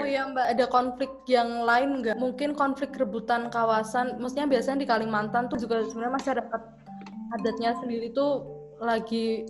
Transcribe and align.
Oh 0.00 0.08
iya 0.08 0.24
Mbak, 0.32 0.46
ada 0.56 0.66
konflik 0.72 1.12
yang 1.28 1.68
lain 1.68 2.00
nggak? 2.00 2.16
Mungkin 2.16 2.56
konflik 2.56 2.96
rebutan 2.96 3.52
kawasan, 3.52 4.16
maksudnya 4.16 4.48
biasanya 4.48 4.80
di 4.80 4.88
Kalimantan 4.88 5.52
tuh 5.52 5.60
juga 5.60 5.84
sebenarnya 5.84 6.16
masyarakat 6.16 6.62
adatnya 7.36 7.70
sendiri 7.78 8.10
tuh 8.10 8.42
lagi 8.80 9.44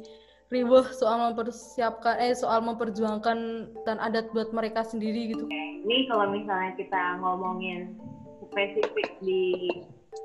riweh 0.51 0.83
soal 0.91 1.31
mempersiapkan 1.31 2.19
eh 2.19 2.35
soal 2.35 2.59
memperjuangkan 2.67 3.71
dan 3.87 3.97
adat 4.03 4.27
buat 4.35 4.51
mereka 4.51 4.83
sendiri 4.83 5.31
gitu. 5.31 5.47
Ini 5.47 6.11
kalau 6.11 6.35
misalnya 6.35 6.75
kita 6.75 7.23
ngomongin 7.23 7.95
spesifik 8.51 9.09
di 9.23 9.71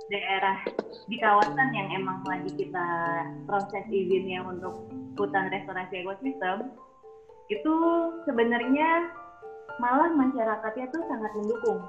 daerah 0.10 0.58
di 1.06 1.18
kawasan 1.22 1.70
yang 1.78 1.90
emang 1.94 2.26
lagi 2.26 2.50
kita 2.58 2.88
proses 3.46 3.86
izinnya 3.94 4.42
untuk 4.42 4.90
hutan 5.14 5.54
restorasi 5.54 6.02
ekosistem 6.02 6.74
itu 7.54 7.74
sebenarnya 8.26 9.06
malah 9.80 10.12
masyarakatnya 10.16 10.88
tuh 10.92 11.04
sangat 11.08 11.32
mendukung. 11.36 11.84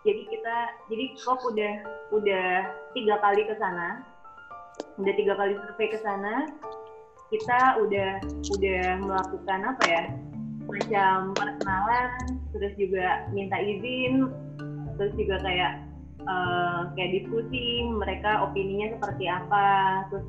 Jadi 0.00 0.22
kita, 0.32 0.56
jadi 0.88 1.04
kok 1.20 1.40
udah 1.44 1.74
udah 2.16 2.48
tiga 2.96 3.14
kali 3.20 3.44
ke 3.44 3.54
sana, 3.60 4.00
udah 4.96 5.12
tiga 5.12 5.36
kali 5.36 5.52
survei 5.60 5.92
ke 5.92 5.98
sana, 6.00 6.48
kita 7.28 7.60
udah 7.84 8.10
udah 8.56 8.82
melakukan 8.96 9.60
apa 9.76 9.84
ya, 9.84 10.02
macam 10.64 11.36
perkenalan, 11.36 12.10
terus 12.56 12.72
juga 12.80 13.28
minta 13.36 13.60
izin, 13.60 14.32
terus 14.96 15.12
juga 15.20 15.36
kayak 15.44 15.84
uh, 16.24 16.88
kayak 16.96 17.20
diskusi, 17.20 17.84
mereka 17.92 18.40
opininya 18.48 18.96
seperti 18.96 19.28
apa, 19.28 19.68
terus 20.08 20.24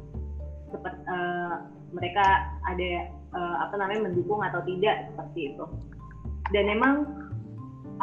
seperti 0.67 0.99
uh, 1.07 1.63
mereka 1.95 2.27
ada 2.67 2.91
uh, 3.35 3.55
apa 3.67 3.75
namanya 3.79 4.11
mendukung 4.11 4.43
atau 4.43 4.59
tidak 4.67 5.11
seperti 5.11 5.55
itu 5.55 5.65
dan 6.51 6.65
emang 6.67 6.95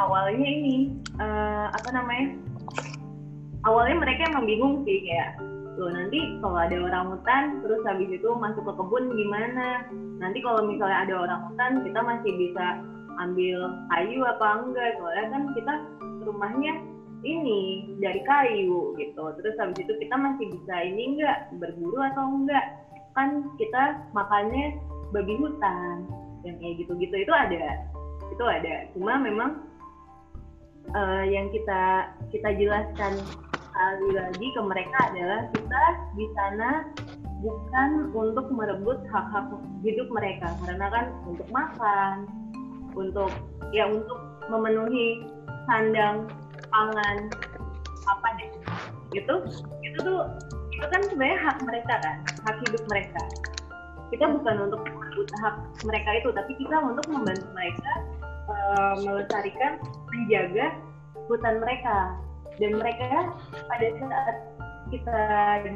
awalnya 0.01 0.45
ini 0.45 0.95
uh, 1.21 1.69
apa 1.73 1.89
namanya 1.93 2.37
awalnya 3.67 3.97
mereka 4.01 4.31
emang 4.31 4.47
bingung 4.49 4.75
sih 4.87 5.05
kayak 5.05 5.37
loh 5.79 5.95
nanti 5.95 6.19
kalau 6.43 6.59
ada 6.59 6.75
orang 6.75 7.07
hutan 7.15 7.63
terus 7.63 7.81
habis 7.87 8.11
itu 8.11 8.29
masuk 8.35 8.67
ke 8.67 8.73
kebun 8.75 9.15
gimana? 9.15 9.87
Nanti 10.19 10.43
kalau 10.43 10.67
misalnya 10.67 11.07
ada 11.07 11.15
orang 11.23 11.41
hutan 11.47 11.73
kita 11.87 12.01
masih 12.03 12.33
bisa 12.35 12.67
ambil 13.23 13.59
kayu 13.95 14.21
apa 14.27 14.67
enggak? 14.67 14.91
Soalnya 14.99 15.27
kan 15.31 15.43
kita 15.55 15.75
rumahnya 16.27 16.73
ini 17.23 17.95
dari 18.03 18.27
kayu 18.27 18.99
gitu. 18.99 19.25
Terus 19.39 19.55
habis 19.63 19.79
itu 19.79 19.95
kita 20.03 20.19
masih 20.19 20.51
bisa 20.51 20.75
ini 20.83 21.15
enggak 21.15 21.47
berburu 21.63 22.03
atau 22.11 22.27
enggak? 22.27 22.67
Kan 23.15 23.47
kita 23.55 24.03
makannya 24.19 24.83
babi 25.15 25.39
hutan 25.39 26.11
yang 26.43 26.59
kayak 26.59 26.75
gitu-gitu. 26.83 27.23
Itu 27.23 27.31
ada 27.31 27.87
itu 28.33 28.45
ada. 28.45 28.75
Cuma 28.95 29.19
memang 29.21 29.51
uh, 30.95 31.25
yang 31.27 31.49
kita 31.53 32.13
kita 32.33 32.49
jelaskan 32.57 33.19
kali 33.79 34.11
lagi 34.11 34.47
ke 34.51 34.61
mereka 34.65 34.99
adalah 35.15 35.41
kita 35.55 35.83
di 36.19 36.27
sana 36.35 36.71
bukan 37.39 38.11
untuk 38.11 38.51
merebut 38.51 38.99
hak-hak 39.13 39.47
hidup 39.87 40.09
mereka. 40.11 40.51
Karena 40.67 40.87
kan 40.91 41.05
untuk 41.29 41.49
makan 41.53 42.27
untuk 42.99 43.31
ya 43.71 43.87
untuk 43.87 44.19
memenuhi 44.51 45.23
sandang 45.69 46.27
pangan 46.73 47.17
apa 48.09 48.29
deh 48.41 48.51
gitu. 49.15 49.35
Itu 49.85 49.99
tuh 50.03 50.21
itu 50.79 50.87
kan 50.87 51.03
sebenarnya 51.11 51.39
hak 51.43 51.57
mereka 51.67 51.95
kan 52.03 52.17
hak 52.47 52.57
hidup 52.67 52.83
mereka. 52.91 53.23
Kita 54.09 54.25
bukan 54.25 54.57
untuk 54.73 54.81
merebut 54.89 55.29
hak 55.45 55.55
mereka 55.85 56.11
itu 56.17 56.29
tapi 56.33 56.53
kita 56.57 56.77
untuk 56.81 57.07
membantu 57.13 57.47
mereka 57.53 57.88
uh, 58.77 58.95
melestarikan 59.03 59.81
menjaga 60.13 60.77
hutan 61.29 61.61
mereka. 61.61 62.17
Dan 62.59 62.75
mereka 62.75 63.33
pada 63.71 63.87
saat 64.03 64.37
kita 64.91 65.21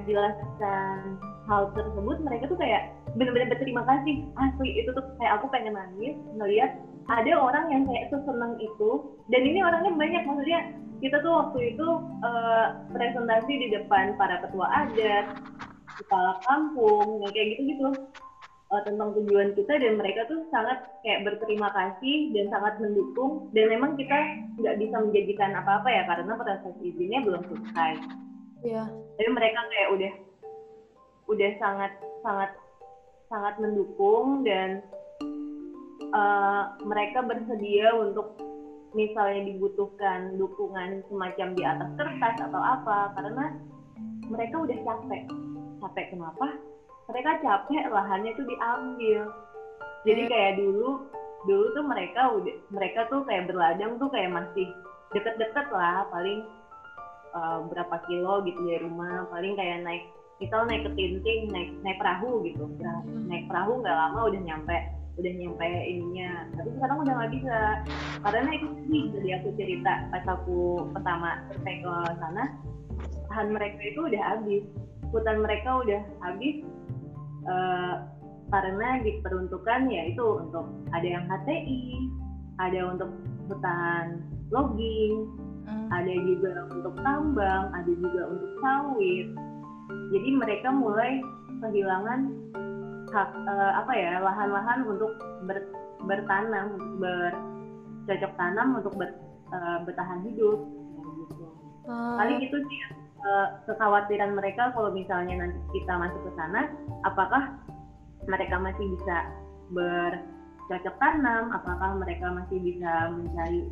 jelaskan 0.08 1.20
hal 1.47 1.70
tersebut 1.76 2.16
mereka 2.26 2.50
tuh 2.50 2.58
kayak 2.58 2.91
benar-benar 3.14 3.54
berterima 3.54 3.82
kasih. 3.86 4.26
Asli 4.41 4.69
itu 4.82 4.91
tuh 4.91 5.04
kayak 5.20 5.41
aku 5.41 5.47
pengen 5.54 5.78
nangis 5.78 6.16
melihat 6.34 6.75
ada 7.10 7.32
orang 7.38 7.70
yang 7.70 7.82
kayak 7.86 8.10
seseneng 8.10 8.58
itu. 8.58 8.91
Dan 9.31 9.42
ini 9.47 9.62
orangnya 9.62 9.92
banyak 9.94 10.22
maksudnya 10.26 10.60
kita 11.02 11.19
tuh 11.19 11.32
waktu 11.34 11.75
itu 11.75 11.86
uh, 12.22 12.66
presentasi 12.94 13.52
di 13.58 13.69
depan 13.75 14.14
para 14.14 14.38
ketua 14.47 14.66
adat 14.86 15.26
kepala 15.98 16.38
kampung 16.47 17.20
kayak 17.34 17.58
gitu 17.58 17.62
gitu 17.75 17.88
uh, 18.72 18.82
tentang 18.88 19.12
tujuan 19.20 19.52
kita 19.52 19.76
dan 19.76 20.00
mereka 20.00 20.24
tuh 20.26 20.48
sangat 20.48 20.80
kayak 21.04 21.28
berterima 21.28 21.68
kasih 21.76 22.32
dan 22.32 22.48
sangat 22.48 22.80
mendukung 22.80 23.52
dan 23.52 23.68
memang 23.68 23.94
kita 24.00 24.16
nggak 24.58 24.78
bisa 24.80 24.96
menjanjikan 24.96 25.52
apa-apa 25.60 25.88
ya 25.92 26.02
karena 26.08 26.32
proses 26.40 26.74
izinnya 26.80 27.20
belum 27.20 27.42
selesai. 27.44 27.92
Iya. 28.64 28.84
Tapi 28.88 29.30
mereka 29.30 29.60
kayak 29.68 29.88
udah 29.92 30.12
udah 31.28 31.50
sangat 31.60 31.92
sangat 32.24 32.50
sangat 33.28 33.54
mendukung 33.60 34.42
dan 34.44 34.80
uh, 36.16 36.72
mereka 36.84 37.24
bersedia 37.24 37.92
untuk 37.96 38.36
misalnya 38.92 39.48
dibutuhkan 39.48 40.36
dukungan 40.36 41.00
semacam 41.08 41.48
di 41.56 41.62
atas 41.64 41.90
kertas 41.96 42.36
atau 42.44 42.60
apa 42.60 43.16
karena 43.16 43.56
mereka 44.28 44.56
udah 44.60 44.78
capek 44.84 45.22
capek 45.80 46.06
kenapa 46.12 46.46
mereka 47.10 47.30
capek 47.42 47.84
lahannya 47.90 48.32
tuh 48.38 48.46
diambil. 48.46 49.20
Jadi 50.02 50.22
kayak 50.26 50.52
dulu 50.58 51.02
dulu 51.42 51.64
tuh 51.74 51.84
mereka 51.86 52.22
udah 52.38 52.54
mereka 52.70 53.00
tuh 53.10 53.26
kayak 53.26 53.50
berladang 53.50 53.98
tuh 53.98 54.06
kayak 54.14 54.30
masih 54.30 54.70
deket-deket 55.10 55.66
lah 55.74 56.06
paling 56.14 56.46
uh, 57.34 57.66
berapa 57.66 57.96
kilo 58.06 58.46
gitu 58.46 58.60
dari 58.62 58.86
rumah 58.86 59.26
paling 59.26 59.58
kayak 59.58 59.82
naik 59.82 60.06
misal 60.38 60.62
naik 60.66 60.86
ke 60.86 60.90
tinting 60.94 61.50
naik 61.50 61.70
naik 61.82 61.98
perahu 61.98 62.42
gitu. 62.46 62.66
Nah, 62.78 63.02
naik 63.26 63.46
perahu 63.50 63.82
nggak 63.82 63.94
lama 63.94 64.20
udah 64.30 64.40
nyampe 64.42 64.76
udah 65.19 65.32
nyampe 65.38 65.66
ininya. 65.86 66.30
Tapi 66.56 66.69
sekarang 66.78 66.98
udah 67.04 67.12
nggak 67.19 67.32
bisa. 67.36 67.58
Karena 68.22 68.50
itu 68.54 68.66
sih 68.88 69.02
jadi 69.19 69.28
aku 69.42 69.48
cerita 69.58 69.92
pas 70.14 70.24
aku 70.26 70.86
pertama 70.94 71.42
sampai 71.50 71.74
ke 71.82 71.94
sana 72.19 72.44
lahan 73.30 73.48
mereka 73.50 73.80
itu 73.82 74.00
udah 74.06 74.22
habis. 74.22 74.62
Hutan 75.12 75.44
mereka 75.44 75.84
udah 75.84 76.00
habis 76.24 76.64
uh, 77.47 77.94
karena 78.53 79.00
diperuntukkan 79.00 79.88
ya 79.88 80.12
itu 80.12 80.25
untuk 80.44 80.69
ada 80.92 81.06
yang 81.08 81.25
HTI, 81.25 81.84
ada 82.60 82.80
untuk 82.92 83.10
hutan 83.48 84.20
logging, 84.53 85.32
hmm. 85.64 85.88
ada 85.88 86.14
juga 86.28 86.52
untuk 86.69 86.94
tambang, 87.00 87.72
ada 87.72 87.92
juga 87.97 88.22
untuk 88.28 88.50
sawit. 88.60 89.26
Jadi 90.12 90.28
mereka 90.36 90.69
mulai 90.69 91.25
kehilangan 91.64 92.20
hak 93.12 93.31
uh, 93.48 93.72
apa 93.84 93.92
ya 93.97 94.20
lahan-lahan 94.20 94.84
untuk 94.84 95.12
ber, 95.48 95.64
bertanam, 96.04 96.76
bercocok 97.00 98.32
tanam 98.36 98.76
untuk 98.76 98.92
ber, 99.00 99.16
uh, 99.52 99.81
bertahan 99.88 100.20
hidup. 100.28 100.60
Gitu. 101.00 101.47
Hmm. 101.88 102.20
Paling 102.20 102.38
itu 102.44 102.56
sih 102.69 103.01
kekhawatiran 103.70 104.34
mereka 104.34 104.74
kalau 104.74 104.90
misalnya 104.90 105.46
nanti 105.46 105.58
kita 105.74 105.94
masuk 105.94 106.20
ke 106.26 106.30
sana, 106.34 106.70
apakah 107.06 107.54
mereka 108.26 108.58
masih 108.58 108.84
bisa 108.98 109.16
bercocok 109.70 110.94
tanam, 110.98 111.54
apakah 111.54 111.98
mereka 111.98 112.30
masih 112.30 112.58
bisa 112.62 113.10
mencari 113.14 113.66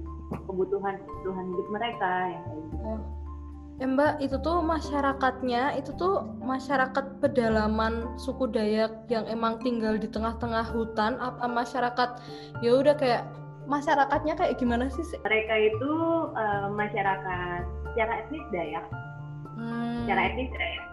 kebutuhan 0.47 0.97
kebutuhan 1.03 1.47
hidup 1.51 1.69
mereka 1.71 2.13
yang 2.31 2.43
kayak 2.47 2.63
gitu. 2.71 2.93
Ya 3.81 3.89
Mbak, 3.89 4.15
itu 4.21 4.37
tuh 4.45 4.61
masyarakatnya 4.61 5.63
itu 5.81 5.97
tuh 5.97 6.21
masyarakat 6.45 7.17
pedalaman 7.25 8.13
suku 8.21 8.45
Dayak 8.53 9.09
yang 9.09 9.25
emang 9.25 9.57
tinggal 9.65 9.97
di 9.97 10.05
tengah-tengah 10.05 10.69
hutan 10.69 11.17
apa 11.17 11.49
masyarakat 11.49 12.21
ya 12.61 12.77
udah 12.77 12.93
kayak 13.01 13.25
masyarakatnya 13.65 14.37
kayak 14.37 14.61
gimana 14.61 14.93
sih? 14.93 15.01
Mereka 15.25 15.55
itu 15.73 15.93
uh, 16.37 16.69
masyarakat 16.77 17.63
secara 17.89 18.13
etnis 18.21 18.45
Dayak 18.53 18.85
hmm. 19.61 20.09
secara 20.09 20.21
etnis 20.33 20.51
ya 20.51 20.91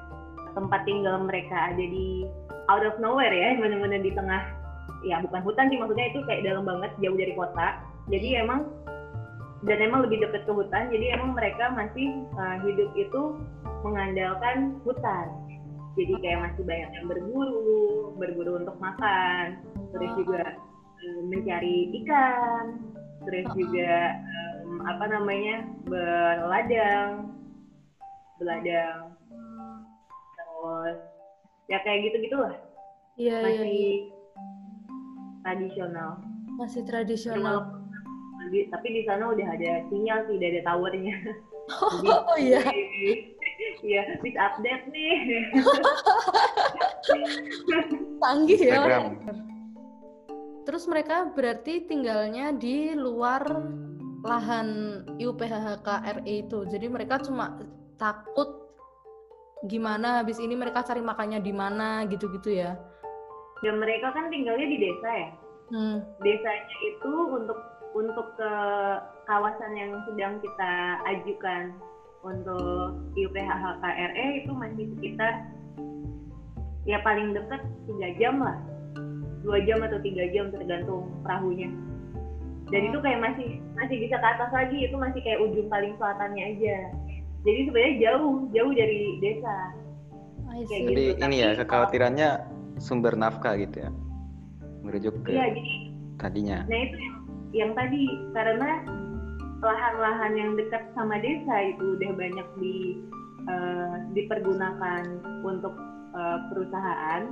tempat 0.57 0.81
tinggal 0.89 1.21
mereka 1.23 1.71
ada 1.71 1.79
di 1.79 2.25
out 2.67 2.83
of 2.83 2.97
nowhere 2.97 3.31
ya 3.31 3.55
benar-benar 3.55 4.01
di 4.01 4.11
tengah 4.11 4.41
ya 5.05 5.21
bukan 5.21 5.41
hutan 5.45 5.69
sih 5.69 5.77
maksudnya 5.77 6.07
itu 6.09 6.19
kayak 6.25 6.43
dalam 6.43 6.65
banget 6.65 6.91
jauh 6.99 7.17
dari 7.17 7.33
kota. 7.37 7.67
Jadi 8.07 8.27
emang 8.39 8.65
dan 9.65 9.77
emang 9.81 10.05
lebih 10.05 10.21
dekat 10.21 10.45
ke 10.45 10.53
hutan 10.53 10.89
jadi 10.93 11.17
emang 11.17 11.33
mereka 11.33 11.73
masih 11.73 12.23
uh, 12.37 12.57
hidup 12.61 12.89
itu 12.97 13.21
mengandalkan 13.85 14.77
hutan. 14.85 15.27
Jadi 15.97 16.13
kayak 16.21 16.39
masih 16.45 16.63
banyak 16.65 16.89
yang 16.93 17.05
berburu 17.09 18.13
berburu 18.17 18.51
untuk 18.61 18.77
makan 18.77 19.61
terus 19.93 20.11
juga 20.17 20.41
uh, 21.01 21.21
mencari 21.25 21.93
ikan 22.03 22.65
terus 23.25 23.47
juga 23.57 24.13
um, 24.63 24.87
apa 24.87 25.05
namanya 25.09 25.55
berladang 25.89 27.26
beladang 28.37 29.13
terus 30.37 30.97
ya 31.67 31.77
kayak 31.83 31.99
gitu 32.09 32.17
gitulah 32.29 32.55
iya, 33.17 33.37
masih 33.43 33.65
iya, 33.65 33.65
iya. 33.67 33.95
tradisional 35.43 36.11
masih 36.57 36.81
tradisional 36.85 37.77
di, 38.49 38.67
tapi 38.71 38.87
di 38.91 39.01
sana 39.03 39.31
udah 39.31 39.47
ada 39.53 39.71
sinyal 39.91 40.19
sih, 40.27 40.39
udah 40.39 40.49
ada 40.49 40.61
towernya. 40.63 41.15
Oh, 41.67 41.99
oh 42.31 42.37
iya. 42.39 42.63
Iya, 43.83 44.01
bisa 44.23 44.39
update 44.39 44.83
nih. 44.89 45.15
Canggih 48.21 48.59
ya. 48.59 48.65
Instagram. 48.79 49.03
Terus 50.67 50.83
mereka 50.91 51.31
berarti 51.31 51.87
tinggalnya 51.87 52.51
di 52.51 52.91
luar 52.95 53.43
lahan 54.27 54.99
IUPHK 55.15 55.87
RE 56.19 56.35
itu. 56.43 56.59
Jadi 56.67 56.87
mereka 56.91 57.23
cuma 57.23 57.55
takut 57.97 58.69
gimana 59.65 60.21
habis 60.21 60.37
ini 60.37 60.53
mereka 60.53 60.85
cari 60.85 61.01
makannya 61.01 61.41
di 61.41 61.53
mana 61.53 62.05
gitu-gitu 62.05 62.53
ya. 62.53 62.77
Dan 63.65 63.81
mereka 63.81 64.13
kan 64.13 64.29
tinggalnya 64.29 64.67
di 64.69 64.77
desa 64.77 65.09
ya. 65.09 65.29
Hmm. 65.67 65.97
Desanya 66.21 66.77
itu 66.85 67.13
untuk 67.33 67.59
untuk 67.97 68.37
ke 68.37 68.51
kawasan 69.25 69.73
yang 69.73 69.91
sedang 70.05 70.37
kita 70.39 70.73
ajukan 71.09 71.73
untuk 72.21 72.93
IUPHK 73.17 73.83
RE 73.83 74.27
itu 74.43 74.51
masih 74.53 74.85
sekitar 74.95 75.33
ya 76.87 77.03
paling 77.03 77.35
dekat 77.35 77.61
tiga 77.89 78.09
jam 78.15 78.39
lah 78.39 78.57
dua 79.43 79.59
jam 79.63 79.83
atau 79.83 79.99
tiga 80.01 80.23
jam 80.31 80.49
tergantung 80.51 81.11
perahunya 81.21 81.69
dan 82.67 82.81
itu 82.91 82.97
kayak 82.99 83.19
masih 83.23 83.49
masih 83.75 83.95
bisa 84.07 84.15
ke 84.19 84.27
atas 84.27 84.51
lagi 84.51 84.77
itu 84.87 84.95
masih 84.95 85.19
kayak 85.23 85.39
ujung 85.39 85.67
paling 85.71 85.93
selatannya 85.99 86.43
aja 86.55 86.77
jadi 87.45 87.59
sebenarnya 87.69 87.95
jauh 88.01 88.33
jauh 88.55 88.73
dari 88.73 89.01
desa 89.21 89.55
I 90.47 90.65
Kayak 90.65 90.69
see. 90.71 90.85
Jadi 90.89 91.03
gitu, 91.13 91.25
ini 91.27 91.35
ya 91.37 91.49
tapi 91.53 91.59
kekhawatirannya 91.61 92.29
sumber 92.81 93.13
nafkah 93.13 93.53
gitu 93.59 93.77
ya. 93.85 93.89
Merujuk 94.81 95.13
ke 95.21 95.35
iya 95.35 95.45
jadi 95.53 95.73
tadinya. 96.17 96.57
nah 96.65 96.79
itu 96.81 96.97
yang, 96.97 97.17
yang 97.53 97.71
tadi 97.77 98.01
karena 98.33 98.69
lahan-lahan 99.61 100.33
yang 100.37 100.51
dekat 100.57 100.81
sama 100.97 101.17
desa 101.21 101.55
itu 101.77 101.97
udah 101.97 102.11
banyak 102.17 102.47
di 102.57 102.75
eh, 103.45 103.95
dipergunakan 104.17 105.03
untuk 105.45 105.75
eh, 106.15 106.39
perusahaan 106.53 107.23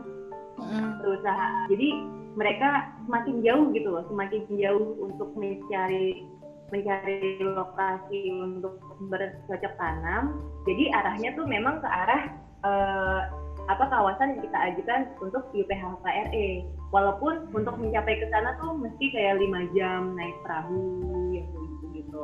Mm. 0.56 1.04
perusahaan. 1.04 1.68
Jadi 1.68 1.90
mereka 2.40 2.96
semakin 3.04 3.44
jauh 3.44 3.66
gitu 3.76 3.92
loh, 3.92 4.04
semakin 4.08 4.48
jauh 4.56 4.96
untuk 5.04 5.36
mencari 5.36 6.24
mencari 6.74 7.42
lokasi 7.42 8.34
untuk 8.42 8.82
bercocok 9.10 9.74
tanam. 9.78 10.42
Jadi 10.66 10.90
arahnya 10.90 11.30
tuh 11.38 11.46
memang 11.46 11.82
ke 11.82 11.88
arah 11.90 12.24
eh, 12.66 13.22
apa 13.66 13.86
kawasan 13.90 14.38
yang 14.38 14.42
kita 14.46 14.58
ajukan 14.74 15.02
untuk 15.22 15.44
UPHK 15.54 16.06
RE. 16.06 16.50
Walaupun 16.94 17.50
untuk 17.52 17.76
mencapai 17.82 18.22
ke 18.22 18.28
sana 18.30 18.54
tuh 18.62 18.78
mesti 18.78 19.06
kayak 19.10 19.42
lima 19.42 19.66
jam 19.74 20.14
naik 20.14 20.38
perahu 20.46 21.02
yang 21.34 21.50
gitu 21.50 21.86
gitu. 21.98 22.24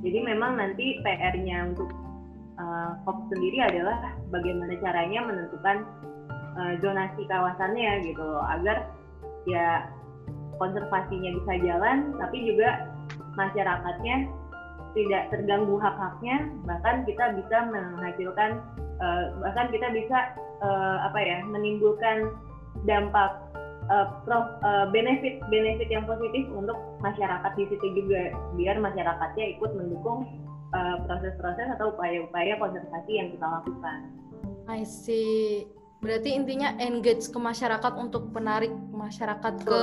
Jadi 0.00 0.18
memang 0.24 0.56
nanti 0.56 0.96
PR-nya 1.04 1.74
untuk 1.74 1.92
uh, 2.56 2.96
COP 3.04 3.28
sendiri 3.34 3.60
adalah 3.60 4.16
bagaimana 4.32 4.72
caranya 4.80 5.20
menentukan 5.28 5.84
uh, 6.56 6.72
zonasi 6.80 7.28
kawasannya 7.28 8.08
gitu 8.08 8.22
loh, 8.24 8.40
agar 8.48 8.88
ya 9.44 9.92
konservasinya 10.60 11.30
bisa 11.40 11.52
jalan 11.64 12.12
tapi 12.20 12.44
juga 12.44 12.92
masyarakatnya 13.34 14.28
tidak 14.92 15.22
terganggu 15.32 15.80
hak-haknya 15.80 16.50
bahkan 16.68 17.06
kita 17.08 17.32
bisa 17.38 17.58
menghasilkan 17.72 18.60
uh, 19.00 19.24
bahkan 19.40 19.66
kita 19.72 19.88
bisa 19.94 20.18
uh, 20.60 21.08
apa 21.08 21.18
ya 21.22 21.38
menimbulkan 21.48 22.34
dampak 22.84 23.38
uh, 23.88 24.06
uh, 24.30 24.86
benefit 24.92 25.40
benefit 25.48 25.88
yang 25.88 26.04
positif 26.04 26.46
untuk 26.52 26.76
masyarakat 27.00 27.52
di 27.56 27.64
situ 27.70 27.86
juga 28.02 28.34
biar 28.58 28.76
masyarakatnya 28.78 29.58
ikut 29.58 29.70
mendukung 29.74 30.26
uh, 30.74 30.96
proses-proses 31.06 31.66
atau 31.78 31.94
upaya-upaya 31.94 32.58
konservasi 32.58 33.12
yang 33.18 33.28
kita 33.34 33.46
lakukan. 33.46 33.98
I 34.70 34.86
see. 34.86 35.79
Berarti 36.00 36.32
intinya 36.32 36.74
engage 36.80 37.28
ke 37.28 37.36
masyarakat 37.36 37.92
untuk 38.00 38.32
menarik 38.32 38.72
masyarakat 38.92 39.54
ke 39.64 39.80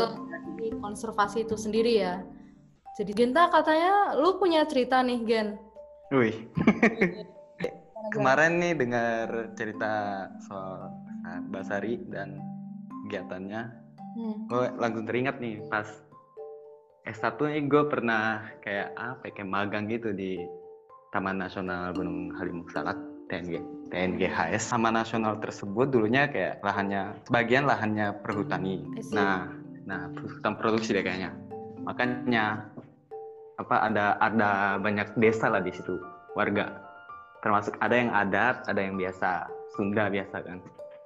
konservasi 0.81 1.45
itu 1.45 1.53
sendiri 1.53 2.01
ya. 2.01 2.25
Jadi 2.97 3.13
Genta 3.13 3.45
katanya 3.53 4.17
lu 4.17 4.41
punya 4.41 4.65
cerita 4.65 5.05
nih 5.05 5.21
Gen. 5.23 5.47
Wih. 6.09 6.49
Kemarin 8.09 8.57
nih 8.57 8.73
dengar 8.73 9.53
cerita 9.53 10.25
soal 10.41 10.89
Mbak 11.51 11.63
Sari 11.67 12.01
dan 12.09 12.41
kegiatannya, 13.05 13.87
Hmm. 14.17 14.49
gue 14.49 14.65
langsung 14.81 15.05
teringat 15.05 15.37
nih 15.37 15.61
pas 15.69 15.85
S1 17.05 17.37
nih 17.37 17.69
gue 17.69 17.83
pernah 17.85 18.49
kayak 18.65 18.97
apa 18.97 19.29
ya, 19.29 19.31
kayak 19.37 19.51
magang 19.53 19.85
gitu 19.85 20.09
di 20.09 20.41
Taman 21.13 21.37
Nasional 21.37 21.93
Gunung 21.93 22.33
Halimun 22.33 22.65
Salak 22.73 22.97
TNG 23.27 23.59
TNGHS 23.87 24.67
Taman 24.67 24.99
Nasional 24.99 25.39
tersebut 25.39 25.87
dulunya 25.87 26.27
kayak 26.27 26.59
lahannya 26.59 27.15
sebagian 27.27 27.63
lahannya 27.63 28.19
perhutani. 28.19 28.83
See. 28.99 29.15
nah 29.15 29.47
nah 29.87 30.11
hutan 30.11 30.59
produksi 30.59 30.91
deh 30.91 31.03
kayaknya. 31.03 31.31
Makanya 31.87 32.67
apa 33.57 33.75
ada 33.87 34.19
ada 34.19 34.77
banyak 34.77 35.15
desa 35.15 35.47
lah 35.47 35.63
di 35.63 35.71
situ 35.71 35.95
warga. 36.35 36.83
Termasuk 37.39 37.79
ada 37.79 37.95
yang 37.95 38.11
adat 38.11 38.67
ada 38.67 38.81
yang 38.83 38.99
biasa. 38.99 39.47
Sunda 39.75 40.11
biasa 40.11 40.43
kan 40.43 40.59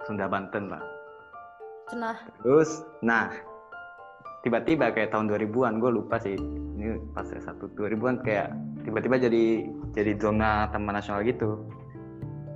Sunda 0.09 0.25
Banten 0.25 0.73
lah. 0.73 0.81
Cenah. 1.91 2.17
Terus, 2.41 2.87
nah 3.03 3.29
tiba-tiba 4.41 4.89
kayak 4.95 5.11
tahun 5.13 5.29
2000-an 5.29 5.77
gue 5.77 5.91
lupa 5.91 6.15
sih. 6.17 6.39
Ini 6.39 7.13
pas 7.13 7.27
S1 7.27 7.61
2000-an 7.77 8.25
kayak 8.25 8.47
tiba-tiba 8.87 9.15
jadi 9.21 9.43
jadi 9.93 10.11
zona 10.17 10.71
taman 10.73 10.97
nasional 10.97 11.21
gitu. 11.27 11.61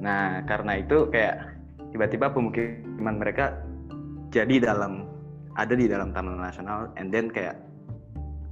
Nah 0.05 0.45
karena 0.45 0.77
itu 0.77 1.09
kayak 1.09 1.57
tiba-tiba 1.89 2.29
pemukiman 2.29 3.17
mereka 3.17 3.57
jadi 4.29 4.61
dalam 4.61 5.09
ada 5.57 5.73
di 5.73 5.89
dalam 5.89 6.13
taman 6.13 6.37
nasional 6.37 6.93
and 7.01 7.09
then 7.09 7.33
kayak 7.33 7.57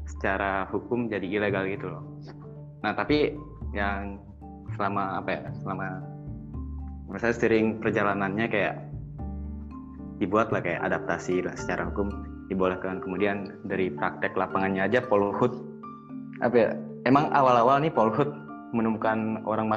secara 0.09 0.65
hukum 0.73 1.05
jadi 1.05 1.23
ilegal 1.29 1.69
gitu 1.69 1.93
loh. 1.93 2.03
Nah 2.81 2.97
tapi 2.97 3.37
yang 3.77 4.17
selama 4.73 5.21
apa 5.21 5.29
ya 5.29 5.41
selama 5.61 5.85
misalnya 7.13 7.37
sering 7.37 7.65
perjalanannya 7.77 8.45
kayak 8.49 8.75
dibuat 10.17 10.49
lah 10.49 10.65
kayak 10.65 10.81
adaptasi 10.81 11.45
lah 11.45 11.53
secara 11.53 11.89
hukum 11.93 12.09
dibolehkan 12.49 12.97
kemudian 13.01 13.53
dari 13.69 13.93
praktek 13.93 14.33
lapangannya 14.33 14.85
aja 14.89 15.03
Polhut 15.05 15.53
apa 16.41 16.55
ya 16.55 16.69
emang 17.05 17.29
awal-awal 17.33 17.81
nih 17.81 17.93
Polhut 17.93 18.29
menemukan 18.73 19.45
orang 19.45 19.69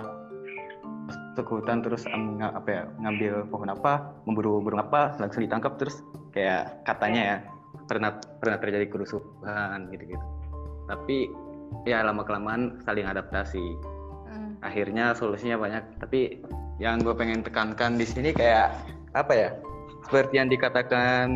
ke 1.43 1.53
hutan 1.61 1.85
terus 1.85 2.07
nga- 2.09 2.55
apa 2.55 2.69
ya 2.69 2.83
ngambil 3.03 3.33
pohon 3.51 3.69
apa 3.73 4.15
memburu 4.25 4.63
burung 4.63 4.81
apa 4.81 5.17
langsung 5.21 5.43
ditangkap 5.43 5.77
terus 5.77 6.01
kayak 6.33 6.85
katanya 6.89 7.23
ya 7.23 7.37
pernah 7.89 8.17
pernah 8.41 8.59
terjadi 8.61 8.87
kerusuhan 8.89 9.93
gitu-gitu. 9.93 10.27
Tapi 10.87 11.29
ya 11.85 12.01
lama 12.07 12.23
kelamaan 12.23 12.81
saling 12.85 13.05
adaptasi. 13.05 13.77
Hmm. 14.27 14.59
akhirnya 14.61 15.15
solusinya 15.15 15.57
banyak. 15.57 15.85
Tapi 16.03 16.43
yang 16.77 17.01
gue 17.01 17.15
pengen 17.17 17.41
tekankan 17.41 17.97
di 17.97 18.05
sini 18.05 18.37
kayak 18.37 18.75
apa 19.17 19.33
ya 19.33 19.51
seperti 20.07 20.39
yang 20.39 20.53
dikatakan 20.53 21.27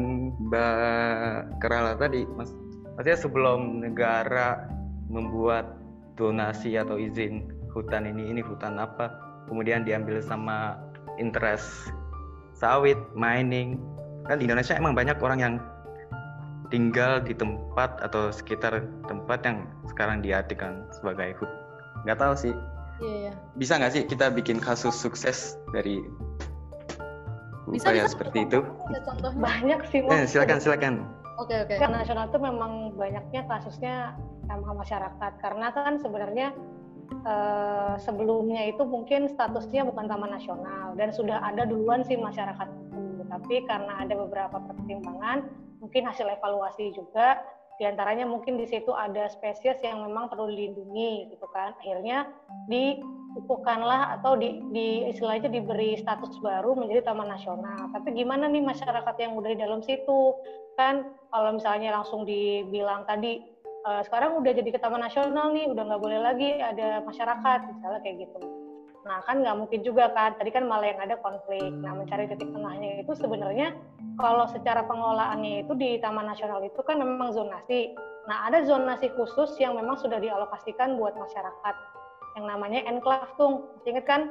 Mbak 0.46 1.58
Kerala 1.64 1.96
tadi 1.96 2.22
mas 2.36 2.52
maksudnya 2.94 3.18
sebelum 3.18 3.80
negara 3.80 4.68
membuat 5.08 5.80
donasi 6.20 6.76
atau 6.76 7.00
izin 7.00 7.48
hutan 7.72 8.04
ini 8.06 8.30
ini 8.30 8.44
hutan 8.44 8.76
apa 8.76 9.29
kemudian 9.48 9.86
diambil 9.86 10.20
sama 10.20 10.76
interest 11.16 11.92
sawit 12.52 12.98
mining 13.14 13.80
kan 14.28 14.36
di 14.36 14.44
Indonesia 14.44 14.76
emang 14.76 14.92
banyak 14.92 15.16
orang 15.20 15.38
yang 15.40 15.54
tinggal 16.70 17.18
di 17.18 17.34
tempat 17.34 17.98
atau 18.00 18.30
sekitar 18.30 18.84
tempat 19.08 19.42
yang 19.42 19.66
sekarang 19.90 20.22
diartikan 20.22 20.86
sebagai 20.94 21.34
hut 21.40 21.50
nggak 22.04 22.18
tahu 22.18 22.34
sih 22.36 22.54
Iya, 23.00 23.32
iya. 23.32 23.32
bisa 23.56 23.80
nggak 23.80 23.92
sih 23.96 24.02
kita 24.04 24.28
bikin 24.28 24.60
kasus 24.60 24.92
sukses 24.92 25.56
dari 25.72 26.04
Bisa, 27.64 27.88
upaya 27.88 28.04
bisa. 28.04 28.12
seperti 28.12 28.38
itu? 28.44 28.60
Ada 28.60 29.00
contohnya? 29.08 29.40
banyak 29.40 29.80
sih 29.88 30.00
Eh, 30.04 30.28
silakan 30.28 30.58
silakan. 30.60 30.94
Oke, 31.40 31.54
oke. 31.64 31.80
Kan 31.80 31.96
nasional 31.96 32.28
itu 32.28 32.36
memang 32.36 32.92
banyaknya 33.00 33.48
kasusnya 33.48 34.12
sama 34.44 34.76
masyarakat 34.76 35.32
karena 35.40 35.66
kan 35.72 35.96
sebenarnya 35.96 36.52
eh, 37.12 37.94
sebelumnya 38.00 38.66
itu 38.70 38.82
mungkin 38.86 39.28
statusnya 39.30 39.86
bukan 39.86 40.06
taman 40.06 40.30
nasional 40.34 40.94
dan 40.94 41.10
sudah 41.10 41.42
ada 41.42 41.66
duluan 41.66 42.06
sih 42.06 42.16
masyarakat 42.16 42.68
itu 42.70 43.26
tapi 43.30 43.62
karena 43.66 44.02
ada 44.02 44.14
beberapa 44.18 44.58
pertimbangan 44.58 45.46
mungkin 45.78 46.02
hasil 46.06 46.26
evaluasi 46.26 46.92
juga 46.92 47.40
di 47.80 47.88
antaranya 47.88 48.28
mungkin 48.28 48.60
di 48.60 48.68
situ 48.68 48.92
ada 48.92 49.32
spesies 49.32 49.80
yang 49.80 50.04
memang 50.04 50.28
perlu 50.28 50.52
dilindungi 50.52 51.32
gitu 51.32 51.48
kan 51.48 51.72
akhirnya 51.80 52.28
dikukuhkanlah 52.68 54.20
atau 54.20 54.36
di, 54.36 54.60
di 54.68 55.08
istilahnya 55.08 55.48
diberi 55.48 55.96
status 55.96 56.36
baru 56.44 56.76
menjadi 56.76 57.08
taman 57.08 57.32
nasional. 57.32 57.88
Tapi 57.96 58.12
gimana 58.12 58.52
nih 58.52 58.60
masyarakat 58.60 59.16
yang 59.16 59.32
udah 59.32 59.50
di 59.56 59.58
dalam 59.64 59.80
situ? 59.80 60.36
Kan 60.76 61.08
kalau 61.32 61.56
misalnya 61.56 61.96
langsung 61.96 62.28
dibilang 62.28 63.08
tadi 63.08 63.40
e, 63.84 63.90
sekarang 64.08 64.40
udah 64.40 64.52
jadi 64.52 64.70
ke 64.70 64.78
taman 64.80 65.00
nasional 65.00 65.52
nih, 65.52 65.68
udah 65.70 65.82
nggak 65.88 66.02
boleh 66.02 66.20
lagi 66.20 66.56
ada 66.60 67.00
masyarakat, 67.04 67.58
misalnya 67.72 68.00
kayak 68.04 68.28
gitu. 68.28 68.40
Nah 69.04 69.24
kan 69.24 69.40
nggak 69.40 69.56
mungkin 69.56 69.80
juga 69.80 70.12
kan, 70.12 70.36
tadi 70.36 70.52
kan 70.52 70.68
malah 70.68 70.92
yang 70.92 71.00
ada 71.00 71.16
konflik. 71.24 71.72
Nah 71.80 71.96
mencari 71.96 72.28
titik 72.28 72.52
tengahnya 72.52 73.00
itu 73.00 73.12
sebenarnya 73.16 73.72
kalau 74.20 74.44
secara 74.52 74.84
pengelolaannya 74.84 75.64
itu 75.64 75.72
di 75.76 75.96
taman 76.04 76.28
nasional 76.28 76.60
itu 76.60 76.80
kan 76.84 77.00
memang 77.00 77.32
zonasi. 77.32 77.96
Nah 78.28 78.52
ada 78.52 78.60
zonasi 78.68 79.08
khusus 79.16 79.56
yang 79.56 79.74
memang 79.74 79.96
sudah 79.96 80.20
dialokasikan 80.20 81.00
buat 81.00 81.16
masyarakat 81.16 81.74
yang 82.36 82.44
namanya 82.46 82.84
enclave 82.86 83.32
tuh. 83.40 83.64
Ingat 83.88 84.04
kan? 84.04 84.22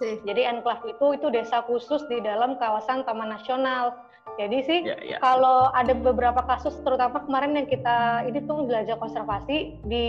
Jadi 0.00 0.48
enclave 0.48 0.80
itu 0.88 1.06
itu 1.18 1.26
desa 1.28 1.60
khusus 1.66 2.00
di 2.08 2.22
dalam 2.24 2.56
kawasan 2.56 3.04
Taman 3.04 3.34
Nasional. 3.34 3.92
Jadi 4.34 4.58
sih 4.66 4.80
ya, 4.82 4.98
ya. 4.98 5.18
kalau 5.22 5.70
ada 5.70 5.94
beberapa 5.94 6.42
kasus 6.42 6.74
terutama 6.82 7.22
kemarin 7.22 7.54
yang 7.54 7.70
kita 7.70 8.26
ini 8.26 8.42
tuh 8.44 8.66
belajar 8.66 8.98
konservasi 8.98 9.78
di 9.86 10.06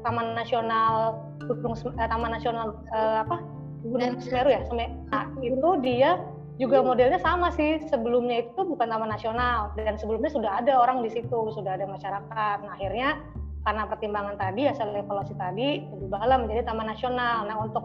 Taman 0.00 0.32
Nasional 0.32 1.20
Gunung 1.44 1.76
eh, 1.76 2.08
Taman 2.08 2.32
Nasional 2.32 2.80
eh, 2.92 3.18
apa? 3.28 3.44
Gunung 3.82 4.22
Semeru 4.22 4.48
ya, 4.48 4.62
Semeru. 4.64 4.94
Nah, 5.10 5.26
itu 5.42 5.68
dia 5.82 6.22
juga 6.56 6.80
modelnya 6.80 7.18
sama 7.18 7.50
sih. 7.52 7.82
Sebelumnya 7.90 8.46
itu 8.46 8.60
bukan 8.62 8.88
Taman 8.88 9.10
Nasional 9.10 9.74
dan 9.76 9.98
sebelumnya 9.98 10.30
sudah 10.30 10.62
ada 10.62 10.78
orang 10.78 11.02
di 11.04 11.10
situ, 11.10 11.50
sudah 11.52 11.76
ada 11.76 11.84
masyarakat. 11.84 12.56
Nah, 12.62 12.72
akhirnya 12.78 13.20
karena 13.62 13.86
pertimbangan 13.86 14.34
tadi 14.34 14.66
hasil 14.66 14.90
evaluasi 14.90 15.34
tadi 15.38 15.86
berubahlah 15.86 16.42
menjadi 16.42 16.66
taman 16.66 16.90
nasional. 16.90 17.46
Nah 17.46 17.56
untuk 17.62 17.84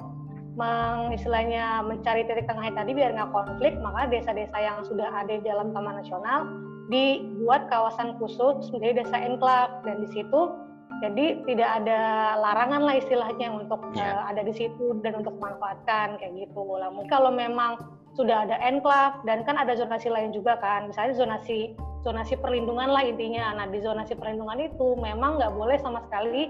mengistilahnya 0.57 1.85
mencari 1.85 2.25
titik 2.25 2.49
tengahnya 2.49 2.81
tadi 2.81 2.91
biar 2.97 3.13
nggak 3.13 3.29
konflik 3.29 3.77
maka 3.79 4.09
desa-desa 4.09 4.57
yang 4.57 4.81
sudah 4.81 5.05
ada 5.13 5.37
di 5.37 5.45
dalam 5.45 5.69
taman 5.71 6.01
nasional 6.01 6.49
dibuat 6.89 7.69
kawasan 7.69 8.17
khusus 8.17 8.73
menjadi 8.73 9.05
desa 9.05 9.17
enklave 9.21 9.71
dan 9.85 10.01
di 10.01 10.09
situ 10.09 10.49
jadi 10.97 11.45
tidak 11.45 11.69
ada 11.83 11.99
larangan 12.41 12.81
lah 12.81 12.97
istilahnya 12.97 13.53
untuk 13.53 13.77
yeah. 13.93 14.17
uh, 14.17 14.33
ada 14.33 14.41
di 14.41 14.53
situ 14.53 14.97
dan 15.05 15.21
untuk 15.21 15.37
memanfaatkan 15.37 16.17
kayak 16.17 16.33
gitu. 16.33 16.57
Lalu 16.65 17.05
kalau 17.05 17.29
memang 17.29 17.77
sudah 18.17 18.49
ada 18.49 18.57
enklave 18.65 19.21
dan 19.29 19.45
kan 19.45 19.61
ada 19.61 19.77
zonasi 19.77 20.09
lain 20.09 20.33
juga 20.33 20.57
kan, 20.57 20.89
misalnya 20.89 21.13
zonasi 21.13 21.77
zonasi 22.01 22.33
perlindungan 22.41 22.89
lah 22.89 23.05
intinya. 23.05 23.53
Nah 23.61 23.69
di 23.69 23.77
zonasi 23.77 24.17
perlindungan 24.17 24.57
itu 24.57 24.97
memang 24.97 25.37
nggak 25.37 25.53
boleh 25.53 25.77
sama 25.77 26.01
sekali 26.01 26.49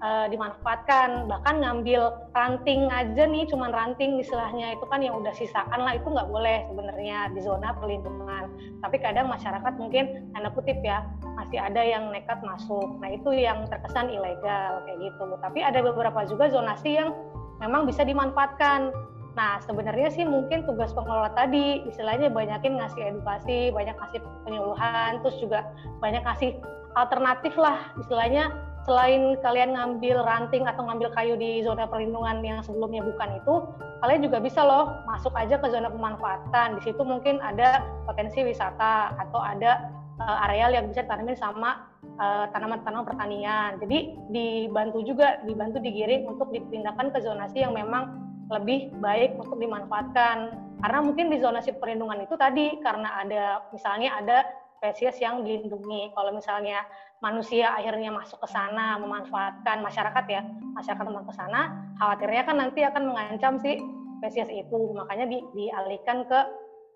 uh, 0.00 0.26
dimanfaatkan. 0.28 1.28
Bahkan 1.28 1.54
ngambil 1.62 2.32
ranting 2.32 2.88
aja 2.88 3.24
nih, 3.24 3.44
cuman 3.48 3.70
ranting 3.72 4.20
istilahnya 4.20 4.76
itu 4.76 4.84
kan 4.88 5.00
yang 5.00 5.16
udah 5.16 5.32
sisakan 5.36 5.84
lah 5.84 5.96
itu 5.96 6.06
nggak 6.08 6.28
boleh 6.28 6.66
sebenarnya 6.68 7.32
di 7.32 7.40
zona 7.44 7.72
perlindungan. 7.76 8.50
Tapi 8.80 8.96
kadang 9.00 9.28
masyarakat 9.30 9.72
mungkin 9.78 10.32
tanda 10.32 10.50
kutip 10.52 10.78
ya 10.84 11.04
masih 11.36 11.60
ada 11.60 11.80
yang 11.80 12.08
nekat 12.10 12.40
masuk. 12.42 12.98
Nah 13.00 13.12
itu 13.12 13.32
yang 13.32 13.64
terkesan 13.68 14.12
ilegal 14.12 14.84
kayak 14.84 14.98
gitu. 15.00 15.24
Tapi 15.40 15.58
ada 15.62 15.80
beberapa 15.84 16.24
juga 16.28 16.48
zonasi 16.48 16.96
yang 16.98 17.12
memang 17.60 17.88
bisa 17.88 18.04
dimanfaatkan 18.04 18.92
Nah, 19.36 19.60
sebenarnya 19.68 20.08
sih 20.08 20.24
mungkin 20.24 20.64
tugas 20.64 20.96
pengelola 20.96 21.28
tadi, 21.36 21.84
istilahnya 21.84 22.32
banyakin 22.32 22.80
ngasih 22.80 23.12
edukasi, 23.12 23.68
banyak 23.68 23.92
ngasih 23.92 24.24
penyuluhan, 24.48 25.20
terus 25.20 25.36
juga 25.36 25.60
banyak 26.00 26.24
ngasih 26.24 26.56
alternatif 26.96 27.52
lah, 27.60 27.92
istilahnya 28.00 28.48
selain 28.86 29.34
kalian 29.42 29.74
ngambil 29.74 30.22
ranting 30.22 30.62
atau 30.62 30.86
ngambil 30.86 31.10
kayu 31.10 31.34
di 31.34 31.60
zona 31.66 31.90
perlindungan 31.90 32.38
yang 32.40 32.62
sebelumnya 32.62 33.02
bukan 33.02 33.42
itu, 33.42 33.54
kalian 34.00 34.22
juga 34.22 34.38
bisa 34.38 34.62
loh 34.62 35.02
masuk 35.10 35.34
aja 35.34 35.58
ke 35.58 35.66
zona 35.66 35.90
pemanfaatan. 35.90 36.78
Di 36.78 36.90
situ 36.90 37.02
mungkin 37.02 37.42
ada 37.42 37.82
potensi 38.06 38.46
wisata 38.46 39.18
atau 39.18 39.42
ada 39.42 39.90
uh, 40.22 40.46
areal 40.46 40.70
yang 40.70 40.86
bisa 40.86 41.02
ditanamin 41.02 41.34
sama 41.34 41.90
uh, 42.22 42.46
tanaman-tanaman 42.54 43.10
pertanian. 43.10 43.74
Jadi 43.82 44.14
dibantu 44.30 45.02
juga, 45.02 45.42
dibantu 45.42 45.82
digiring 45.82 46.30
untuk 46.30 46.54
dipindahkan 46.54 47.10
ke 47.10 47.18
zonasi 47.26 47.66
yang 47.66 47.74
memang 47.74 48.22
lebih 48.46 48.94
baik 49.02 49.34
untuk 49.42 49.58
dimanfaatkan 49.58 50.54
karena 50.78 50.98
mungkin 51.02 51.26
di 51.34 51.42
zonasi 51.42 51.74
perlindungan 51.74 52.22
itu 52.22 52.38
tadi 52.38 52.78
karena 52.78 53.08
ada 53.18 53.64
misalnya 53.74 54.22
ada 54.22 54.38
spesies 54.86 55.18
yang 55.18 55.42
dilindungi. 55.42 56.14
Kalau 56.14 56.30
misalnya 56.30 56.86
manusia 57.18 57.74
akhirnya 57.74 58.14
masuk 58.14 58.38
ke 58.38 58.48
sana 58.54 58.94
memanfaatkan 59.02 59.82
masyarakat 59.82 60.24
ya 60.30 60.46
masyarakat 60.78 61.04
masuk 61.10 61.32
ke 61.32 61.34
sana 61.34 61.74
khawatirnya 61.98 62.42
kan 62.46 62.56
nanti 62.60 62.86
akan 62.86 63.02
mengancam 63.10 63.58
si 63.58 63.82
spesies 64.22 64.46
itu. 64.46 64.78
Makanya 64.94 65.26
di, 65.26 65.42
dialihkan 65.58 66.22
ke 66.30 66.40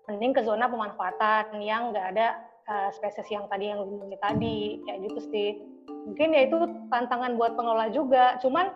mending 0.07 0.31
ke 0.31 0.41
zona 0.47 0.71
pemanfaatan 0.71 1.59
yang 1.59 1.91
nggak 1.91 2.15
ada 2.15 2.39
uh, 2.71 2.89
spesies 2.95 3.27
yang 3.27 3.43
tadi 3.51 3.75
yang 3.75 3.83
dilindungi 3.83 4.17
tadi. 4.23 4.59
Kayak 4.87 4.99
gitu 5.11 5.19
sih. 5.27 5.49
Mungkin 6.07 6.31
ya 6.31 6.47
itu 6.47 6.57
tantangan 6.87 7.35
buat 7.35 7.59
pengelola 7.59 7.91
juga. 7.91 8.39
Cuman 8.39 8.71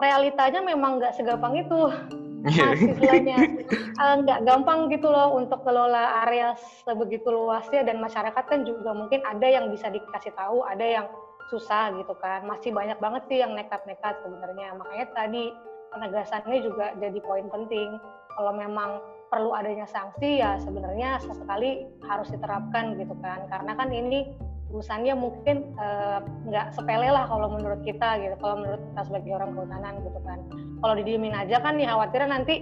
realitanya 0.00 0.64
memang 0.64 0.96
nggak 0.96 1.12
segampang 1.12 1.60
itu 1.60 1.92
iya. 2.50 2.64
nah, 2.66 2.74
istilahnya. 2.74 3.38
Eh, 3.96 4.14
nggak 4.22 4.40
uh, 4.40 4.44
gampang 4.44 4.92
gitu 4.92 5.08
loh 5.08 5.34
untuk 5.34 5.64
kelola 5.64 6.26
area 6.26 6.54
sebegitu 6.84 7.32
luasnya 7.32 7.82
dan 7.82 7.98
masyarakat 7.98 8.44
kan 8.46 8.60
juga 8.62 8.92
mungkin 8.92 9.24
ada 9.24 9.46
yang 9.46 9.72
bisa 9.72 9.88
dikasih 9.88 10.32
tahu 10.36 10.62
ada 10.62 10.84
yang 10.84 11.06
susah 11.48 11.94
gitu 11.96 12.14
kan. 12.18 12.46
Masih 12.46 12.74
banyak 12.74 12.98
banget 12.98 13.22
sih 13.30 13.38
yang 13.42 13.54
nekat-nekat 13.54 14.22
sebenarnya. 14.22 14.74
Makanya 14.78 15.06
tadi 15.14 15.54
penegasannya 15.94 16.58
juga 16.62 16.86
jadi 16.98 17.18
poin 17.22 17.46
penting. 17.50 17.98
Kalau 18.36 18.52
memang 18.52 19.00
perlu 19.26 19.50
adanya 19.56 19.88
sanksi 19.88 20.38
ya 20.38 20.60
sebenarnya 20.62 21.18
sesekali 21.24 21.88
harus 22.04 22.28
diterapkan 22.30 22.94
gitu 23.00 23.14
kan. 23.22 23.46
Karena 23.50 23.72
kan 23.74 23.88
ini 23.90 24.26
urusannya 24.66 25.14
mungkin 25.14 25.72
eh, 25.78 26.18
nggak 26.50 26.66
uh, 26.70 26.72
sepele 26.74 27.08
lah 27.08 27.30
kalau 27.30 27.54
menurut 27.54 27.80
kita 27.86 28.18
gitu 28.18 28.34
kalau 28.42 28.66
menurut 28.66 28.82
kita 28.92 29.00
sebagai 29.06 29.32
orang 29.38 29.50
kehutanan 29.54 29.94
gitu 30.02 30.20
kan. 30.26 30.38
Kalau 30.82 30.94
didiemin 30.98 31.34
aja 31.34 31.56
kan 31.62 31.78
ya 31.78 31.94
khawatirnya 31.94 32.28
nanti 32.34 32.54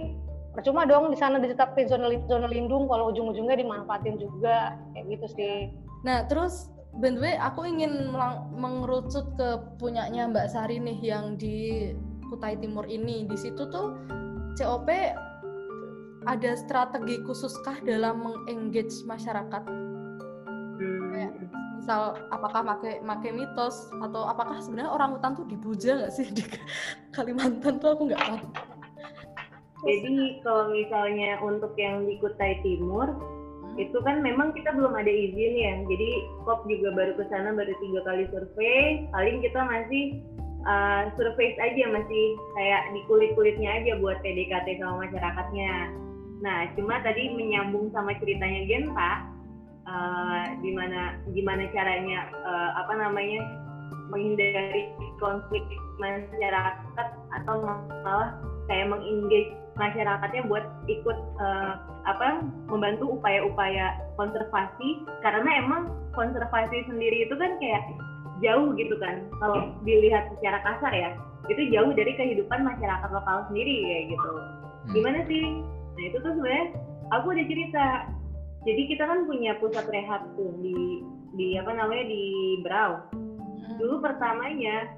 percuma 0.53 0.87
dong 0.87 1.11
di 1.11 1.17
sana 1.19 1.41
ditetapkan 1.41 1.89
zona 1.89 2.07
zona 2.29 2.47
lindung 2.47 2.87
kalau 2.87 3.11
ujung-ujungnya 3.11 3.59
dimanfaatin 3.59 4.21
juga 4.21 4.77
kayak 4.93 5.05
gitu 5.17 5.27
sih. 5.33 5.55
Nah 6.05 6.29
terus 6.29 6.69
by 6.95 7.11
the 7.11 7.19
way 7.19 7.35
aku 7.41 7.65
ingin 7.65 8.13
mengerucut 8.53 9.25
ke 9.35 9.49
punyanya 9.81 10.29
Mbak 10.29 10.47
Sari 10.53 10.77
nih 10.79 10.99
yang 11.01 11.35
di 11.41 11.91
Kutai 12.29 12.55
Timur 12.61 12.85
ini. 12.85 13.25
Di 13.25 13.35
situ 13.35 13.65
tuh 13.67 13.97
COP 14.55 14.87
ada 16.25 16.51
strategi 16.57 17.21
khususkah 17.25 17.81
dalam 17.81 18.23
mengengage 18.23 19.03
masyarakat? 19.09 19.63
Hmm 20.75 21.64
misal 21.85 22.17
apakah 22.33 22.65
make 22.65 22.97
make 23.05 23.29
mitos 23.29 23.93
atau 24.01 24.25
apakah 24.25 24.57
sebenarnya 24.57 24.89
orang 24.89 25.13
hutan 25.13 25.37
tuh 25.37 25.45
dibuja 25.45 26.01
nggak 26.01 26.13
sih 26.17 26.25
di 26.33 26.41
Kalimantan 27.13 27.77
tuh 27.77 27.93
aku 27.93 28.09
nggak 28.09 28.25
tahu. 28.25 28.41
Jadi 29.85 30.41
kalau 30.41 30.73
misalnya 30.73 31.37
untuk 31.45 31.77
yang 31.77 32.09
di 32.09 32.17
Kutai 32.17 32.57
Timur 32.65 33.05
hmm. 33.05 33.77
itu 33.77 34.01
kan 34.01 34.25
memang 34.25 34.57
kita 34.57 34.73
belum 34.73 34.97
ada 34.97 35.13
izin 35.13 35.53
ya. 35.53 35.73
Jadi 35.85 36.09
KOP 36.49 36.65
juga 36.73 36.89
baru 36.97 37.13
ke 37.21 37.29
sana 37.29 37.53
baru 37.53 37.69
tiga 37.77 38.01
kali 38.01 38.25
survei. 38.33 39.05
Paling 39.13 39.45
kita 39.45 39.61
masih 39.61 40.25
uh, 40.65 41.13
survei 41.13 41.53
aja 41.61 41.85
masih 41.93 42.25
kayak 42.57 42.81
di 42.97 43.05
kulit-kulitnya 43.05 43.85
aja 43.85 44.01
buat 44.01 44.25
PDKT 44.25 44.81
sama 44.81 45.05
masyarakatnya. 45.05 45.93
Nah, 46.41 46.65
cuma 46.73 46.97
tadi 47.05 47.29
menyambung 47.29 47.93
sama 47.93 48.17
ceritanya 48.17 48.65
Genta, 48.65 49.34
uh, 49.87 50.43
gimana 50.61 51.17
gimana 51.31 51.63
caranya 51.71 52.29
uh, 52.45 52.69
apa 52.85 52.93
namanya 52.97 53.41
menghindari 54.09 54.91
konflik 55.17 55.65
masyarakat 55.97 57.07
atau 57.41 57.55
malah 58.05 58.37
kayak 58.69 58.89
mengengage 58.89 59.53
masyarakatnya 59.75 60.47
buat 60.47 60.65
ikut 60.87 61.17
uh, 61.41 61.73
apa 62.07 62.45
membantu 62.69 63.17
upaya-upaya 63.19 63.97
konservasi. 64.15 65.03
Karena 65.19 65.49
emang 65.65 65.91
konservasi 66.15 66.87
sendiri 66.87 67.27
itu 67.27 67.35
kan 67.35 67.57
kayak 67.59 67.83
jauh 68.43 68.75
gitu 68.75 68.95
kan 68.99 69.23
kalau 69.39 69.71
dilihat 69.87 70.27
secara 70.37 70.59
kasar 70.59 70.91
ya 70.91 71.15
itu 71.47 71.71
jauh 71.71 71.91
dari 71.95 72.11
kehidupan 72.19 72.67
masyarakat 72.67 73.09
lokal 73.13 73.47
sendiri 73.51 73.75
kayak 73.85 74.05
gitu. 74.11 74.31
Hmm. 74.31 74.93
gimana 74.93 75.19
sih? 75.29 75.43
Nah 75.95 76.03
itu 76.11 76.17
tuh 76.19 76.33
sebenarnya 76.35 76.67
aku 77.15 77.25
udah 77.31 77.45
cerita 77.47 77.85
jadi 78.65 78.81
kita 78.89 79.03
kan 79.05 79.29
punya 79.29 79.55
pusat 79.61 79.85
rehab 79.93 80.25
tuh 80.35 80.51
di 80.59 81.05
di 81.37 81.47
apa 81.61 81.71
namanya 81.71 82.05
di 82.09 82.25
Brau 82.65 83.05
hmm. 83.13 83.77
dulu 83.77 84.01
pertamanya 84.01 84.89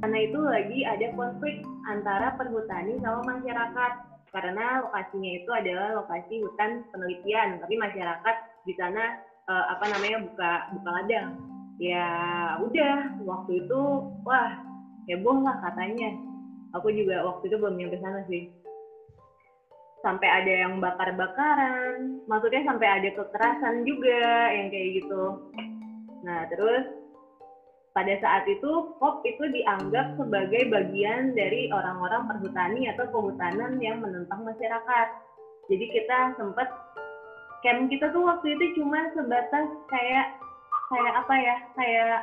karena 0.00 0.18
itu 0.24 0.40
lagi 0.40 0.78
ada 0.88 1.06
konflik 1.12 1.60
antara 1.84 2.32
perhutani 2.40 2.96
sama 3.04 3.20
masyarakat. 3.36 3.92
Karena 4.30 4.80
lokasinya 4.86 5.30
itu 5.42 5.50
adalah 5.52 6.00
lokasi 6.00 6.40
hutan 6.40 6.86
penelitian 6.94 7.60
tapi 7.60 7.74
masyarakat 7.76 8.36
di 8.64 8.72
sana 8.78 9.20
uh, 9.50 9.64
apa 9.76 9.84
namanya 9.92 10.24
buka 10.24 10.50
buka 10.78 10.88
ladang. 10.88 11.28
Ya 11.76 12.08
udah 12.64 13.20
waktu 13.28 13.66
itu 13.66 13.80
wah 14.24 14.56
heboh 15.04 15.44
lah 15.44 15.60
katanya. 15.68 16.16
Aku 16.78 16.88
juga 16.94 17.26
waktu 17.26 17.50
itu 17.50 17.56
belum 17.58 17.76
nyampe 17.76 17.98
sana 17.98 18.22
sih 18.30 18.48
sampai 20.00 20.28
ada 20.28 20.52
yang 20.66 20.80
bakar-bakaran 20.80 22.24
maksudnya 22.24 22.64
sampai 22.64 22.88
ada 22.88 23.08
kekerasan 23.12 23.84
juga 23.84 24.52
yang 24.56 24.68
kayak 24.72 24.90
gitu. 25.02 25.24
Nah 26.24 26.48
terus 26.48 26.84
pada 27.90 28.14
saat 28.22 28.46
itu 28.46 28.96
pop 29.02 29.20
itu 29.26 29.44
dianggap 29.50 30.14
sebagai 30.14 30.70
bagian 30.70 31.34
dari 31.34 31.68
orang-orang 31.74 32.30
perhutani 32.30 32.86
atau 32.94 33.04
kehutanan 33.10 33.82
yang 33.82 33.98
menentang 33.98 34.46
masyarakat. 34.46 35.08
Jadi 35.68 35.86
kita 35.90 36.38
sempat 36.38 36.70
camp 37.60 37.90
kita 37.90 38.08
tuh 38.14 38.24
waktu 38.24 38.56
itu 38.56 38.80
cuma 38.80 39.10
sebatas 39.12 39.68
kayak 39.90 40.26
kayak 40.90 41.14
apa 41.18 41.34
ya 41.34 41.56
kayak 41.76 42.18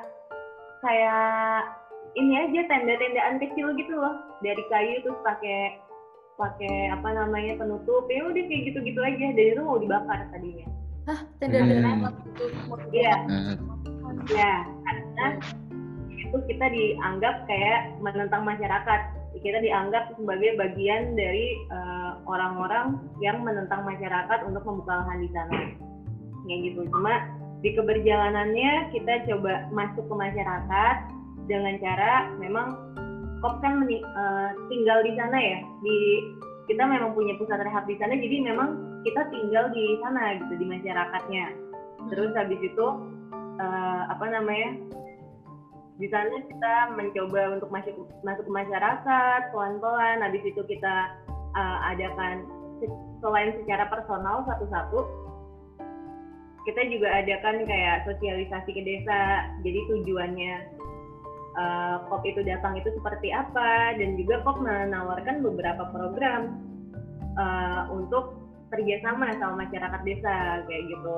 kayak 0.81 1.61
ini 2.17 2.33
aja 2.47 2.61
tenda-tendaan 2.71 3.35
kecil 3.43 3.75
gitu 3.75 3.93
loh. 3.93 4.17
Dari 4.41 4.63
kayu 4.71 5.03
terus 5.03 5.19
pakai 5.21 5.86
pakai 6.37 6.93
apa 6.93 7.09
namanya 7.11 7.57
penutup 7.57 8.05
ya 8.07 8.21
udah 8.29 8.43
kayak 8.45 8.63
gitu-gitu 8.71 8.99
aja. 9.01 9.25
Dan 9.33 9.45
itu 9.57 9.61
mau 9.65 9.81
dibakar 9.81 10.29
tadinya. 10.29 10.67
Hah, 11.09 11.19
tenda-tenda 11.41 11.89
Hmm. 11.91 12.03
itu 12.13 12.43
mau 12.69 12.77
Iya. 12.93 13.15
Ya 14.27 14.53
karena 14.85 15.27
itu 16.17 16.37
kita 16.47 16.65
dianggap 16.69 17.35
kayak 17.49 17.79
menentang 17.99 18.43
masyarakat. 18.45 19.01
Kita 19.37 19.59
dianggap 19.61 20.17
sebagai 20.17 20.57
bagian 20.57 21.13
dari 21.17 21.57
eh, 21.69 22.11
orang-orang 22.25 23.01
yang 23.21 23.41
menentang 23.41 23.85
masyarakat 23.85 24.39
untuk 24.45 24.63
membuka 24.65 25.03
lahan 25.03 25.19
di 25.25 25.29
sana. 25.33 25.59
Kayak 26.47 26.59
gitu. 26.71 26.81
Cuma 26.91 27.13
di 27.65 27.73
keberjalanannya 27.73 28.93
kita 28.93 29.25
coba 29.25 29.65
masuk 29.73 30.05
ke 30.05 30.15
masyarakat 30.15 30.95
dengan 31.47 31.75
cara 31.81 32.29
memang 32.37 32.86
kop 33.43 33.59
kan 33.61 33.85
eh, 33.87 34.49
tinggal 34.69 34.99
di 35.05 35.11
sana 35.15 35.37
ya. 35.37 35.59
Di 35.83 35.97
kita 36.67 36.83
memang 36.83 37.15
punya 37.15 37.33
pusat 37.39 37.63
rehab 37.63 37.87
di 37.87 37.95
sana 37.95 38.13
jadi 38.19 38.43
memang 38.43 39.01
kita 39.07 39.23
tinggal 39.31 39.71
di 39.71 39.95
sana 40.03 40.35
gitu 40.41 40.53
di 40.59 40.65
masyarakatnya. 40.67 41.45
Terus 42.11 42.31
habis 42.35 42.59
itu 42.59 42.85
eh, 43.61 44.01
apa 44.11 44.25
namanya 44.27 44.69
di 45.97 46.07
sana 46.13 46.29
kita 46.45 46.73
mencoba 46.93 47.57
untuk 47.57 47.69
masuk 47.73 47.95
masuk 48.21 48.45
ke 48.45 48.53
masyarakat 48.53 49.41
pelan-pelan. 49.49 50.21
Habis 50.21 50.43
itu 50.43 50.61
kita 50.67 50.95
eh, 51.55 51.77
adakan 51.95 52.43
se- 52.83 53.01
selain 53.23 53.55
secara 53.63 53.89
personal 53.89 54.45
satu-satu 54.45 55.27
kita 56.67 56.83
juga 56.91 57.23
adakan 57.23 57.63
kayak 57.63 58.03
sosialisasi 58.03 58.75
ke 58.75 58.81
desa. 58.83 59.47
Jadi 59.63 59.79
tujuannya 59.87 60.76
eh, 61.57 61.95
KOP 62.07 62.23
itu 62.29 62.41
datang 62.45 62.77
itu 62.77 62.89
seperti 62.93 63.33
apa 63.33 63.97
dan 63.97 64.15
juga 64.15 64.45
KOP 64.45 64.61
menawarkan 64.61 65.41
beberapa 65.41 65.83
program 65.89 66.61
eh, 67.37 67.81
untuk 67.91 68.37
kerjasama 68.69 69.33
sama 69.39 69.65
masyarakat 69.65 70.01
desa 70.03 70.63
kayak 70.67 70.83
gitu. 70.91 71.15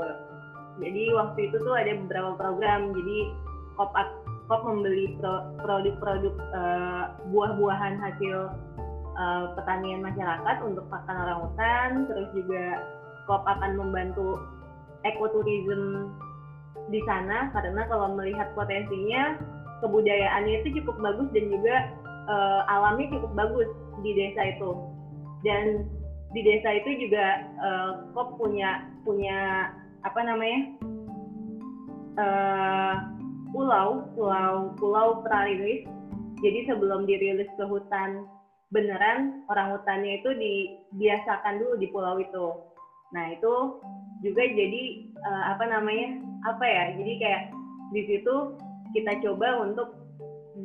Jadi 0.80 1.04
waktu 1.12 1.40
itu 1.52 1.58
tuh 1.60 1.76
ada 1.76 1.92
beberapa 2.08 2.32
program 2.40 2.96
jadi 2.96 3.18
KOP 3.76 3.94
KOP 4.50 4.62
membeli 4.66 5.14
pro- 5.22 5.54
produk-produk 5.62 6.36
eh, 6.36 7.04
buah-buahan 7.30 8.00
hasil 8.00 8.38
eh, 9.20 9.46
pertanian 9.60 10.02
masyarakat 10.02 10.58
untuk 10.64 10.86
pakan 10.88 11.16
orang 11.28 11.40
hutan 11.46 11.90
terus 12.08 12.30
juga 12.34 12.64
KOP 13.30 13.44
akan 13.46 13.72
membantu 13.78 14.42
ekoturism 15.06 16.12
di 16.90 17.00
sana 17.06 17.54
karena 17.54 17.86
kalau 17.86 18.18
melihat 18.18 18.50
potensinya 18.58 19.38
kebudayaannya 19.84 20.64
itu 20.64 20.82
cukup 20.82 20.96
bagus 21.00 21.28
dan 21.36 21.46
juga 21.52 21.76
eh, 22.30 22.62
alamnya 22.72 23.08
cukup 23.16 23.32
bagus 23.36 23.70
di 24.04 24.12
desa 24.16 24.42
itu. 24.56 24.72
Dan 25.44 25.88
di 26.36 26.42
desa 26.46 26.70
itu 26.78 27.08
juga 27.08 27.26
eh, 27.44 27.92
kop 28.14 28.38
punya 28.38 28.86
punya 29.04 29.72
apa 30.06 30.20
namanya 30.24 30.60
eh, 32.20 32.96
pulau 33.56 34.08
pulau 34.14 34.76
pulau 34.78 35.08
prarilis. 35.26 35.88
Jadi 36.40 36.72
sebelum 36.72 37.04
dirilis 37.04 37.52
ke 37.60 37.68
hutan 37.68 38.24
beneran 38.72 39.44
orang 39.50 39.76
hutannya 39.76 40.24
itu 40.24 40.30
dibiasakan 40.38 41.60
dulu 41.60 41.74
di 41.82 41.88
pulau 41.92 42.16
itu. 42.22 42.48
Nah 43.12 43.34
itu 43.34 43.82
juga 44.22 44.44
jadi 44.46 44.84
eh, 45.10 45.44
apa 45.56 45.64
namanya 45.66 46.22
apa 46.48 46.64
ya 46.64 46.84
jadi 46.96 47.14
kayak 47.20 47.44
di 47.90 48.02
situ 48.06 48.36
kita 48.96 49.22
coba 49.22 49.64
untuk 49.64 49.94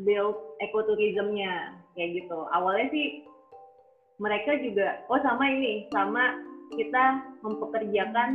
build 0.04 0.36
ekoturismnya 0.64 1.76
kayak 1.94 2.24
gitu. 2.24 2.38
Awalnya 2.50 2.86
sih 2.90 3.06
mereka 4.18 4.56
juga 4.62 5.02
oh 5.10 5.20
sama 5.20 5.44
ini 5.50 5.90
sama 5.90 6.38
kita 6.74 7.04
mempekerjakan 7.42 8.30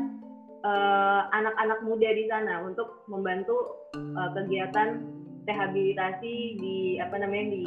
eh, 0.64 1.22
anak-anak 1.34 1.80
muda 1.84 2.10
di 2.12 2.26
sana 2.28 2.64
untuk 2.64 3.04
membantu 3.08 3.88
eh, 3.96 4.30
kegiatan 4.36 5.04
rehabilitasi 5.48 6.34
di 6.60 6.78
apa 7.02 7.16
namanya 7.18 7.56
di 7.56 7.66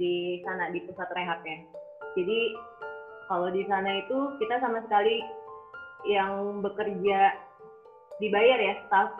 di 0.00 0.14
sana 0.46 0.72
di 0.72 0.80
pusat 0.88 1.10
rehabnya. 1.12 1.60
Jadi 2.16 2.40
kalau 3.28 3.52
di 3.52 3.62
sana 3.68 4.02
itu 4.02 4.18
kita 4.42 4.58
sama 4.58 4.82
sekali 4.88 5.22
yang 6.08 6.64
bekerja 6.64 7.36
dibayar 8.18 8.58
ya 8.58 8.74
staff 8.88 9.12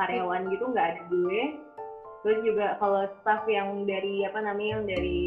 karyawan 0.00 0.48
gitu 0.52 0.64
nggak 0.72 0.96
ada 0.96 1.02
gue 1.12 1.40
terus 2.20 2.38
juga 2.44 2.76
kalau 2.80 3.08
staff 3.20 3.42
yang 3.48 3.88
dari 3.88 4.24
apa 4.28 4.38
namanya 4.44 4.80
yang 4.80 4.84
dari 4.86 5.18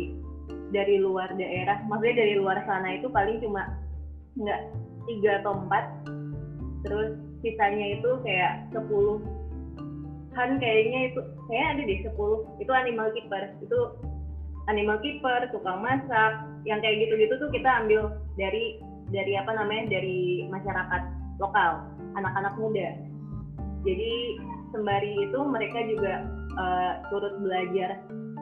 dari 0.73 0.95
luar 0.97 1.29
daerah 1.37 1.81
maksudnya 1.85 2.25
dari 2.25 2.33
luar 2.37 2.57
sana 2.65 2.97
itu 2.97 3.09
paling 3.09 3.37
cuma 3.41 3.65
nggak 4.37 4.61
tiga 5.07 5.39
atau 5.43 5.53
empat. 5.59 5.85
Terus 6.83 7.09
sisanya 7.43 7.99
itu 7.99 8.09
kayak 8.23 8.67
10 8.75 9.19
kan 10.33 10.57
kayaknya 10.57 11.13
itu 11.13 11.21
kayak 11.45 11.77
ada 11.77 11.81
deh 11.85 11.99
10 12.09 12.63
itu 12.63 12.71
animal 12.73 13.07
keeper. 13.13 13.43
Itu 13.61 13.79
animal 14.67 14.97
keeper 15.03 15.47
tukang 15.53 15.83
masak. 15.83 16.33
Yang 16.63 16.79
kayak 16.87 16.97
gitu-gitu 17.07 17.33
tuh 17.39 17.49
kita 17.51 17.69
ambil 17.83 18.01
dari 18.39 18.79
dari 19.11 19.35
apa 19.35 19.51
namanya 19.53 19.99
dari 19.99 20.47
masyarakat 20.47 21.01
lokal 21.37 21.83
anak-anak 22.15 22.53
muda. 22.55 22.87
Jadi 23.83 24.39
sembari 24.71 25.27
itu 25.27 25.39
mereka 25.43 25.79
juga 25.85 26.23
eh, 26.57 26.91
turut 27.09 27.35
belajar 27.41 28.01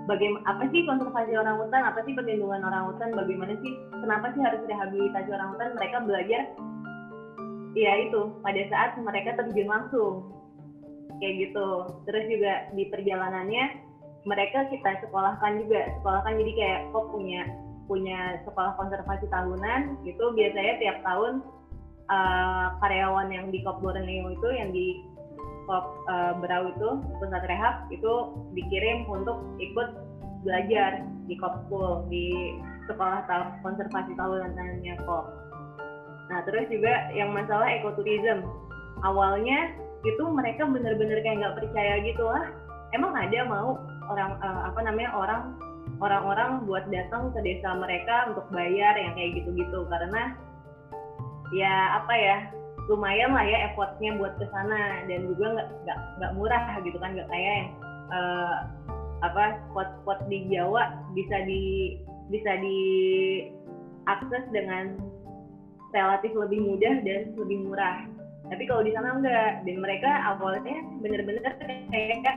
bagaimana 0.09 0.43
apa 0.49 0.63
sih 0.73 0.81
konservasi 0.83 1.37
orang 1.37 1.61
hutan 1.61 1.81
apa 1.85 1.99
sih 2.03 2.13
perlindungan 2.17 2.65
orang 2.65 2.89
hutan 2.91 3.13
bagaimana 3.13 3.53
sih 3.61 3.73
kenapa 4.01 4.33
sih 4.33 4.41
harus 4.41 4.61
rehabilitasi 4.65 5.29
orang 5.29 5.49
hutan 5.55 5.69
mereka 5.77 5.97
belajar 6.03 6.43
ya 7.75 7.91
itu 8.07 8.35
pada 8.43 8.61
saat 8.67 8.91
mereka 8.99 9.35
terjun 9.39 9.69
langsung. 9.69 10.27
Kayak 11.21 11.49
gitu. 11.49 11.69
Terus 12.09 12.25
juga 12.27 12.53
di 12.73 12.83
perjalanannya 12.89 13.63
mereka 14.25 14.69
kita 14.69 15.01
sekolahkan 15.05 15.65
juga 15.65 15.79
sekolahkan 16.01 16.33
jadi 16.37 16.51
kayak 16.57 16.81
kok 16.93 17.05
punya 17.13 17.41
punya 17.89 18.39
sekolah 18.47 18.77
konservasi 18.77 19.25
tahunan 19.27 20.01
gitu 20.05 20.25
biasanya 20.37 20.73
tiap 20.77 20.97
tahun 21.01 21.41
eh, 22.09 22.67
karyawan 22.79 23.27
yang 23.33 23.49
di 23.49 23.59
Kop 23.65 23.81
itu 23.81 24.47
yang 24.53 24.69
di 24.69 25.01
Kop 25.71 26.03
eh, 26.11 26.33
Berau 26.43 26.67
itu 26.67 26.89
pusat 27.23 27.47
rehab 27.47 27.87
itu 27.87 28.13
dikirim 28.51 29.07
untuk 29.07 29.39
ikut 29.63 29.95
belajar 30.43 31.07
di 31.31 31.39
Kop 31.39 31.63
School 31.65 32.03
di 32.11 32.59
sekolah 32.91 33.23
konservasi 33.63 34.11
tahunannya 34.19 34.95
Kop. 35.07 35.31
Nah 36.27 36.43
terus 36.43 36.67
juga 36.67 37.07
yang 37.15 37.31
masalah 37.31 37.71
ekoturism 37.71 38.43
awalnya 39.07 39.71
itu 40.03 40.23
mereka 40.27 40.67
bener-bener 40.67 41.23
kayak 41.23 41.39
nggak 41.39 41.57
percaya 41.61 42.03
gitu 42.03 42.25
lah 42.27 42.51
emang 42.91 43.15
ada 43.15 43.39
mau 43.47 43.79
orang 44.11 44.35
eh, 44.43 44.61
apa 44.67 44.79
namanya 44.83 45.11
orang 45.15 45.41
orang-orang 46.01 46.65
buat 46.65 46.85
datang 46.89 47.29
ke 47.31 47.39
desa 47.45 47.77
mereka 47.77 48.33
untuk 48.33 48.45
bayar 48.49 48.97
yang 48.97 49.13
kayak 49.13 49.39
gitu-gitu 49.39 49.85
karena 49.87 50.35
ya 51.53 52.01
apa 52.01 52.13
ya 52.17 52.37
lumayan 52.89 53.33
lah 53.35 53.45
ya 53.45 53.71
effortnya 53.71 54.17
buat 54.17 54.33
ke 54.41 54.45
sana. 54.49 55.05
Dan 55.05 55.29
juga 55.35 55.59
nggak 55.59 55.67
nggak 55.85 55.99
nggak 56.17 56.31
murah 56.37 56.65
gitu 56.81 56.97
kan 56.97 57.13
nggak 57.13 57.29
kayak 57.29 57.53
yang 57.53 57.69
eh, 58.11 58.55
apa 59.21 59.43
spot-spot 59.69 60.19
di 60.29 60.49
Jawa 60.49 60.89
bisa 61.13 61.45
di 61.45 61.93
bisa 62.33 62.57
diakses 62.57 64.43
dengan 64.49 64.97
relatif 65.91 66.31
lebih 66.33 66.63
mudah 66.63 67.03
dan 67.03 67.35
lebih 67.37 67.67
murah. 67.67 68.07
Tapi 68.51 68.63
kalau 68.67 68.83
di 68.83 68.91
sana 68.91 69.15
enggak 69.15 69.63
dan 69.63 69.77
mereka 69.79 70.11
awalnya 70.27 70.77
bener-bener 70.99 71.53
kayak 71.91 72.35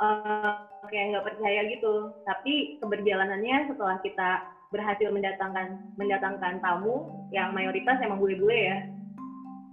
eh, 0.00 0.54
kayak 0.88 1.06
nggak 1.16 1.26
percaya 1.26 1.60
gitu. 1.68 2.12
Tapi 2.24 2.78
keberjalanannya 2.80 3.68
setelah 3.68 3.96
kita 4.04 4.30
berhasil 4.70 5.10
mendatangkan 5.10 5.98
mendatangkan 5.98 6.62
tamu 6.62 7.10
yang 7.34 7.50
mayoritas 7.50 7.98
emang 8.02 8.22
bule-bule 8.22 8.54
ya. 8.54 8.78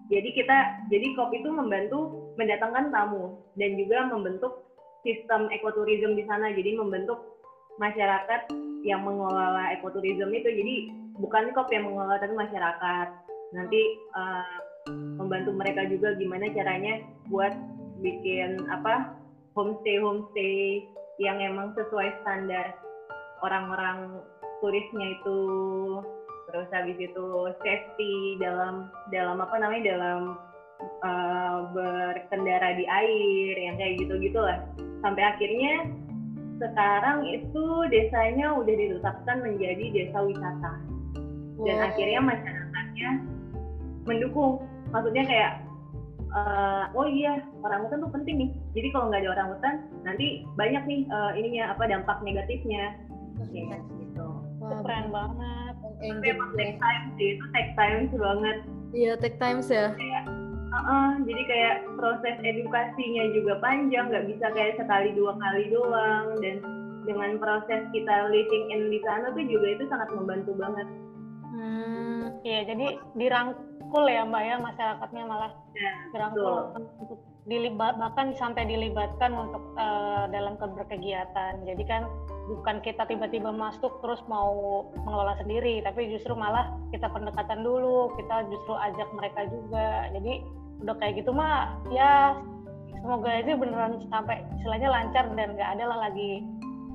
Jadi 0.08 0.30
kita 0.34 0.88
jadi 0.90 1.08
KOP 1.14 1.32
itu 1.38 1.50
membantu 1.54 2.32
mendatangkan 2.40 2.90
tamu 2.90 3.38
dan 3.60 3.78
juga 3.78 4.08
membentuk 4.10 4.66
sistem 5.06 5.52
ekoturism 5.54 6.18
di 6.18 6.24
sana. 6.26 6.50
Jadi 6.54 6.78
membentuk 6.78 7.38
masyarakat 7.78 8.50
yang 8.82 9.06
mengelola 9.06 9.70
ekoturism 9.78 10.34
itu. 10.34 10.50
Jadi 10.50 10.76
bukan 11.22 11.54
kok 11.54 11.70
yang 11.70 11.86
mengelola 11.86 12.18
tapi 12.18 12.34
masyarakat. 12.34 13.08
Nanti 13.54 13.82
uh, 14.18 14.58
membantu 15.20 15.52
mereka 15.54 15.86
juga 15.86 16.16
gimana 16.16 16.50
caranya 16.56 17.04
buat 17.28 17.54
bikin 18.00 18.64
apa 18.72 19.14
homestay 19.58 19.98
homestay 20.00 20.86
yang 21.18 21.42
emang 21.42 21.74
sesuai 21.74 22.14
standar 22.22 22.78
orang-orang 23.42 24.22
turisnya 24.60 25.08
itu. 25.20 25.40
Terus 26.48 26.68
habis 26.72 26.96
itu 26.96 27.26
safety 27.60 28.40
dalam 28.40 28.88
dalam 29.12 29.44
apa 29.44 29.56
namanya 29.60 29.84
dalam 29.92 30.22
uh, 31.04 31.58
berkendara 31.76 32.80
di 32.80 32.86
air 32.88 33.54
yang 33.60 33.76
kayak 33.76 34.00
gitu 34.00 34.16
gitulah 34.22 34.64
sampai 35.04 35.24
akhirnya 35.28 35.92
sekarang 36.58 37.22
itu 37.30 37.66
desanya 37.94 38.58
udah 38.58 38.74
ditetapkan 38.74 39.38
menjadi 39.46 39.86
desa 39.94 40.20
wisata. 40.26 40.74
Dan 41.58 41.76
wow. 41.78 41.88
akhirnya 41.90 42.20
masyarakatnya 42.22 43.10
mendukung. 44.10 44.54
Maksudnya 44.90 45.24
kayak 45.28 45.52
uh, 46.34 46.90
oh 46.98 47.06
iya 47.06 47.46
orang 47.62 47.86
hutan 47.86 48.02
tuh 48.02 48.12
penting 48.14 48.36
nih. 48.42 48.50
Jadi 48.74 48.88
kalau 48.94 49.06
nggak 49.10 49.22
ada 49.26 49.32
orang 49.38 49.48
hutan 49.54 49.76
nanti 50.02 50.28
banyak 50.58 50.84
nih 50.90 51.02
uh, 51.14 51.32
ininya 51.38 51.78
apa 51.78 51.84
dampak 51.86 52.18
negatifnya. 52.26 52.98
Kayak 53.38 53.86
gitu 54.02 54.07
Wah, 54.68 54.80
keren 54.84 55.08
banget. 55.10 55.74
Tapi 55.98 56.28
emang 56.30 56.52
take 56.60 56.76
time 56.78 57.06
sih 57.16 57.28
itu 57.36 57.46
take 57.56 57.72
time 57.80 58.02
banget. 58.12 58.58
Iya 58.92 59.12
take 59.20 59.38
time 59.40 59.60
ya. 59.66 59.88
Uh 60.68 60.78
-uh, 60.78 61.10
jadi 61.24 61.42
kayak 61.48 61.76
proses 61.96 62.36
edukasinya 62.44 63.24
juga 63.32 63.54
panjang 63.64 64.12
nggak 64.12 64.28
bisa 64.28 64.52
kayak 64.52 64.76
sekali 64.76 65.16
dua 65.16 65.34
kali 65.40 65.72
doang. 65.72 66.36
Dan 66.44 66.60
dengan 67.08 67.40
proses 67.40 67.88
kita 67.96 68.28
living 68.28 68.66
in 68.76 68.92
di 68.92 69.00
sana 69.08 69.32
tuh 69.32 69.48
juga 69.48 69.68
itu 69.80 69.84
sangat 69.88 70.12
membantu 70.12 70.52
banget. 70.60 70.88
Hmm, 71.48 72.44
iya 72.44 72.68
jadi 72.68 73.00
dirangkul 73.16 74.06
ya 74.06 74.28
mbak 74.28 74.44
ya 74.44 74.56
masyarakatnya 74.60 75.24
malah 75.24 75.52
ya, 75.74 75.92
dirangkul 76.12 76.76
untuk 76.76 77.20
dilibat 77.48 77.96
bahkan 77.96 78.36
sampai 78.36 78.68
dilibatkan 78.68 79.32
untuk 79.32 79.64
uh, 79.80 80.28
dalam 80.28 80.60
keberkegiatan 80.60 81.64
jadi 81.64 81.84
kan 81.88 82.04
bukan 82.52 82.84
kita 82.84 83.08
tiba-tiba 83.08 83.56
masuk 83.56 84.04
terus 84.04 84.20
mau 84.28 84.84
mengelola 85.08 85.40
sendiri 85.40 85.80
tapi 85.80 86.12
justru 86.12 86.36
malah 86.36 86.76
kita 86.92 87.08
pendekatan 87.08 87.64
dulu 87.64 88.12
kita 88.20 88.44
justru 88.52 88.76
ajak 88.76 89.08
mereka 89.16 89.48
juga 89.48 90.12
jadi 90.12 90.44
udah 90.84 90.96
kayak 91.00 91.24
gitu 91.24 91.32
mah 91.32 91.80
ya 91.88 92.36
semoga 93.00 93.32
aja 93.32 93.56
beneran 93.56 93.96
sampai 94.12 94.44
istilahnya 94.60 94.92
lancar 94.92 95.26
dan 95.40 95.56
nggak 95.56 95.72
ada 95.80 95.84
lah 95.88 95.98
lagi 96.12 96.44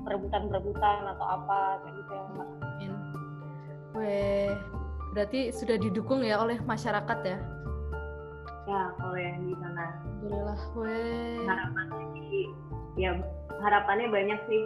perebutan-perebutan 0.05 0.99
atau 1.17 1.25
apa 1.25 1.79
kayak 1.81 1.95
gitu 1.95 2.11
ya 2.11 2.23
mbak. 2.35 2.49
Weh, 3.93 4.51
berarti 5.15 5.39
sudah 5.53 5.77
didukung 5.79 6.25
ya 6.25 6.41
oleh 6.41 6.59
masyarakat 6.65 7.19
ya? 7.23 7.37
ya 8.63 8.81
kalau 8.95 9.17
yang 9.19 9.43
di 9.43 9.55
sana 9.59 10.12
alhamdulillah 10.23 10.59
weh. 10.79 11.43
Harapannya 11.43 12.07
sih 12.15 12.45
ya 12.95 13.11
harapannya 13.59 14.07
banyak 14.07 14.39
sih. 14.47 14.63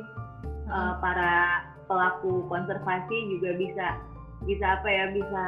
Hmm. 0.68 0.76
uh, 0.76 0.94
para 1.00 1.64
pelaku 1.88 2.44
konservasi 2.52 3.18
juga 3.32 3.56
bisa 3.56 3.88
bisa 4.44 4.66
apa 4.80 4.88
ya 4.92 5.06
bisa 5.16 5.44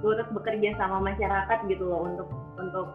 turut 0.00 0.26
bekerja 0.32 0.72
sama 0.80 1.04
masyarakat 1.04 1.58
gitu 1.68 1.84
loh 1.84 2.08
untuk 2.08 2.28
untuk 2.56 2.88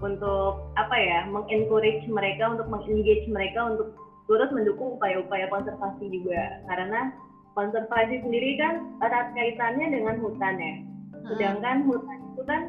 untuk 0.00 0.70
apa 0.78 0.96
ya 0.96 1.26
mengencourage 1.28 2.06
mereka 2.06 2.54
untuk 2.54 2.70
mengengage 2.70 3.26
mereka 3.26 3.74
untuk 3.74 3.92
turut 4.30 4.48
mendukung 4.54 4.96
upaya-upaya 4.96 5.50
konservasi 5.52 6.08
juga. 6.08 6.62
Karena 6.70 7.12
konservasi 7.58 8.24
sendiri 8.24 8.56
kan 8.56 8.74
erat 9.04 9.34
kaitannya 9.36 9.86
dengan 9.92 10.16
hutan 10.22 10.54
ya. 10.56 10.74
Sedangkan 11.34 11.90
hutan 11.90 12.18
itu 12.32 12.42
kan 12.46 12.62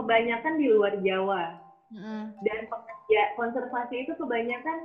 kebanyakan 0.00 0.54
di 0.56 0.66
luar 0.72 0.96
Jawa 1.04 1.61
mm. 1.92 2.24
dan 2.44 2.58
pekerja 2.68 3.20
konservasi 3.36 4.08
itu 4.08 4.12
kebanyakan 4.16 4.78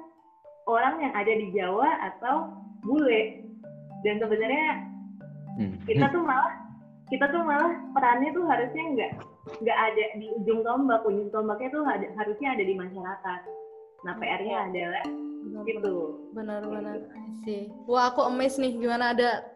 orang 0.67 0.99
yang 0.99 1.13
ada 1.15 1.33
di 1.33 1.47
Jawa 1.55 1.89
atau 2.13 2.51
bule. 2.83 3.47
Dan 4.05 4.21
sebenarnya 4.21 4.67
mm. 5.57 5.75
kita 5.87 6.05
tuh 6.11 6.23
malah 6.23 6.53
kita 7.07 7.25
tuh 7.31 7.41
malah 7.41 7.71
perannya 7.95 8.29
tuh 8.35 8.45
harusnya 8.45 8.83
nggak 8.93 9.11
nggak 9.63 9.77
ada 9.79 10.03
di 10.19 10.27
ujung 10.43 10.61
tombak. 10.61 11.01
Ujung 11.07 11.29
tombaknya 11.31 11.69
tuh 11.71 11.83
ada, 11.87 12.07
harusnya 12.19 12.47
ada 12.53 12.63
di 12.63 12.73
masyarakat. 12.75 13.41
Nah 14.05 14.13
PR-nya 14.19 14.55
iya. 14.55 14.67
adalah 14.69 15.03
benar, 15.41 15.61
gitu. 15.65 15.95
Benar-benar. 16.35 16.97
Sih 17.47 17.71
wah 17.87 18.11
aku 18.11 18.27
emes 18.27 18.59
nih 18.59 18.75
gimana 18.75 19.15
ada 19.15 19.47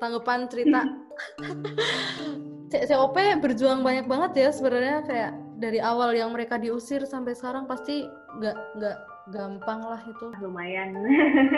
tanggapan 0.00 0.48
cerita. 0.48 0.80
COP 2.74 3.16
berjuang 3.38 3.86
banyak 3.86 4.06
banget 4.10 4.32
ya 4.34 4.48
sebenarnya 4.50 5.06
kayak 5.06 5.43
dari 5.58 5.78
awal 5.78 6.14
yang 6.14 6.34
mereka 6.34 6.58
diusir 6.58 7.06
sampai 7.06 7.34
sekarang 7.34 7.64
pasti 7.70 8.06
nggak 8.38 8.56
nggak 8.78 8.98
gampang 9.32 9.80
lah 9.80 10.00
itu 10.04 10.26
lumayan 10.42 10.92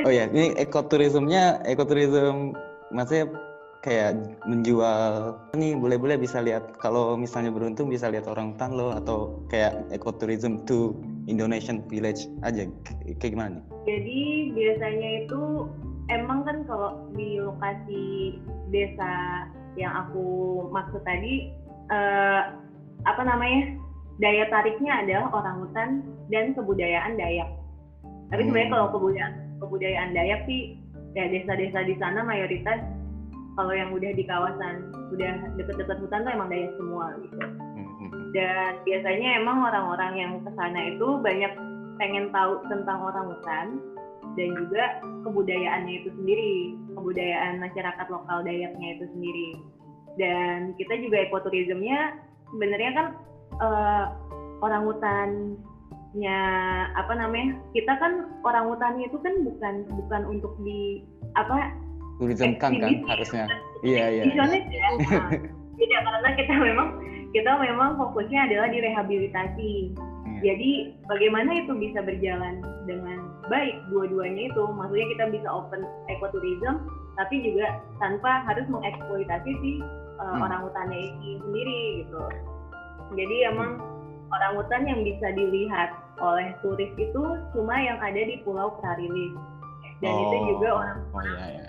oh 0.06 0.12
ya 0.12 0.30
ini 0.30 0.54
ekoturismnya 0.54 1.66
ekoturism 1.66 2.54
maksudnya 2.94 3.26
kayak 3.86 4.18
menjual 4.50 5.38
ini 5.54 5.78
boleh-boleh 5.78 6.18
bisa 6.18 6.42
lihat 6.42 6.74
kalau 6.82 7.14
misalnya 7.14 7.54
beruntung 7.54 7.86
bisa 7.86 8.10
lihat 8.10 8.26
orang 8.26 8.54
hutan 8.54 8.74
lo 8.74 8.90
atau 8.98 9.46
kayak 9.46 9.78
ekoturism 9.94 10.58
to 10.66 10.98
Indonesian 11.30 11.86
village 11.86 12.26
aja 12.42 12.66
kayak 13.18 13.30
gimana 13.30 13.58
nih? 13.58 13.64
Jadi 13.86 14.20
biasanya 14.58 15.10
itu 15.22 15.42
emang 16.10 16.42
kan 16.42 16.66
kalau 16.66 17.06
di 17.14 17.38
lokasi 17.38 18.04
desa 18.74 19.46
yang 19.78 19.94
aku 19.94 20.26
maksud 20.74 21.02
tadi 21.06 21.54
uh, 21.94 22.58
apa 23.06 23.22
namanya 23.22 23.78
daya 24.22 24.44
tariknya 24.48 24.92
adalah 25.04 25.28
orang 25.32 25.56
hutan 25.64 25.88
dan 26.32 26.56
kebudayaan 26.56 27.14
Dayak. 27.20 27.50
Tapi 28.32 28.40
hmm. 28.42 28.48
sebenarnya 28.50 28.70
kalau 28.72 28.86
kebudayaan 28.96 29.34
kebudayaan 29.60 30.10
Dayak 30.16 30.40
sih 30.48 30.60
ya 31.16 31.24
desa-desa 31.32 31.80
di 31.84 31.94
sana 31.96 32.20
mayoritas 32.24 32.80
kalau 33.56 33.72
yang 33.72 33.88
udah 33.92 34.12
di 34.12 34.24
kawasan 34.28 34.92
udah 35.16 35.32
deket-deket 35.56 35.96
hutan 36.00 36.24
tuh 36.24 36.32
emang 36.32 36.48
Dayak 36.48 36.72
semua 36.80 37.16
gitu. 37.20 37.36
Hmm. 37.40 38.10
Dan 38.32 38.70
biasanya 38.84 39.28
emang 39.40 39.64
orang-orang 39.64 40.12
yang 40.16 40.32
ke 40.44 40.50
sana 40.56 40.92
itu 40.92 41.08
banyak 41.24 41.52
pengen 41.96 42.28
tahu 42.32 42.60
tentang 42.68 43.00
orang 43.00 43.32
hutan 43.32 43.66
dan 44.36 44.48
juga 44.52 44.84
kebudayaannya 45.24 46.04
itu 46.04 46.08
sendiri, 46.12 46.76
kebudayaan 46.92 47.56
masyarakat 47.56 48.06
lokal 48.12 48.44
Dayaknya 48.44 48.88
itu 49.00 49.04
sendiri. 49.16 49.50
Dan 50.20 50.76
kita 50.76 51.00
juga 51.00 51.24
ekoturismnya 51.28 52.20
sebenarnya 52.52 52.90
kan 52.92 53.06
uh, 53.60 54.04
orang 54.64 54.82
hutannya 54.88 56.42
apa 56.96 57.12
namanya? 57.16 57.60
Kita 57.76 57.92
kan 58.00 58.12
orang 58.44 58.72
hutannya 58.72 59.04
itu 59.08 59.18
kan 59.20 59.34
bukan 59.44 59.74
bukan 60.04 60.22
untuk 60.26 60.52
di 60.64 61.04
apa 61.36 61.72
turismkan 62.20 62.80
kan 62.80 62.92
harusnya. 63.06 63.46
Iya 63.84 64.04
iya. 64.08 64.22
ya. 64.24 65.20
Tidak 65.76 66.00
karena 66.08 66.30
kita 66.36 66.54
memang 66.56 66.88
kita 67.36 67.52
memang 67.60 68.00
fokusnya 68.00 68.48
adalah 68.48 68.68
di 68.72 68.78
rehabilitasi 68.80 69.72
Iya. 70.36 70.52
Jadi 70.52 70.70
bagaimana 71.08 71.50
itu 71.64 71.72
bisa 71.80 72.04
berjalan 72.04 72.60
dengan 72.84 73.32
baik 73.48 73.80
dua-duanya 73.88 74.52
itu, 74.52 74.62
maksudnya 74.74 75.06
kita 75.16 75.24
bisa 75.32 75.48
open 75.48 75.82
ekoturism, 76.12 76.84
tapi 77.16 77.40
juga 77.40 77.80
tanpa 78.02 78.44
harus 78.44 78.66
mengeksploitasi 78.68 79.50
si 79.64 79.72
uh, 80.20 80.36
hmm. 80.36 80.44
orang 80.44 80.60
hutannya 80.68 80.98
ini 80.98 81.30
sendiri 81.40 81.80
gitu. 82.04 82.20
Jadi 83.14 83.36
emang 83.46 83.78
orang 84.32 84.52
hutan 84.58 84.82
yang 84.88 85.00
bisa 85.06 85.30
dilihat 85.36 85.94
oleh 86.18 86.56
turis 86.64 86.90
itu 86.96 87.22
cuma 87.52 87.74
yang 87.76 88.00
ada 88.00 88.18
di 88.18 88.40
Pulau 88.42 88.74
Prarilis 88.80 89.36
dan 90.00 90.12
oh. 90.12 90.22
itu 90.28 90.36
juga 90.56 90.68
orang 90.76 90.98
oh, 91.12 91.22
iya, 91.24 91.44
iya. 91.56 91.66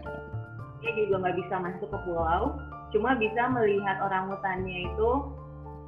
dia 0.83 0.91
juga 1.03 1.15
nggak 1.25 1.37
bisa 1.41 1.55
masuk 1.57 1.89
ke 1.89 1.99
pulau, 2.05 2.59
cuma 2.93 3.17
bisa 3.17 3.49
melihat 3.49 3.97
orang 4.03 4.29
hutannya 4.31 4.87
itu 4.87 5.09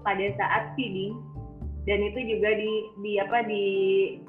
pada 0.02 0.26
saat 0.40 0.64
feeding 0.74 1.20
dan 1.84 2.00
itu 2.04 2.20
juga 2.36 2.50
di 2.56 2.72
di 3.04 3.12
apa 3.20 3.38
di 3.44 3.66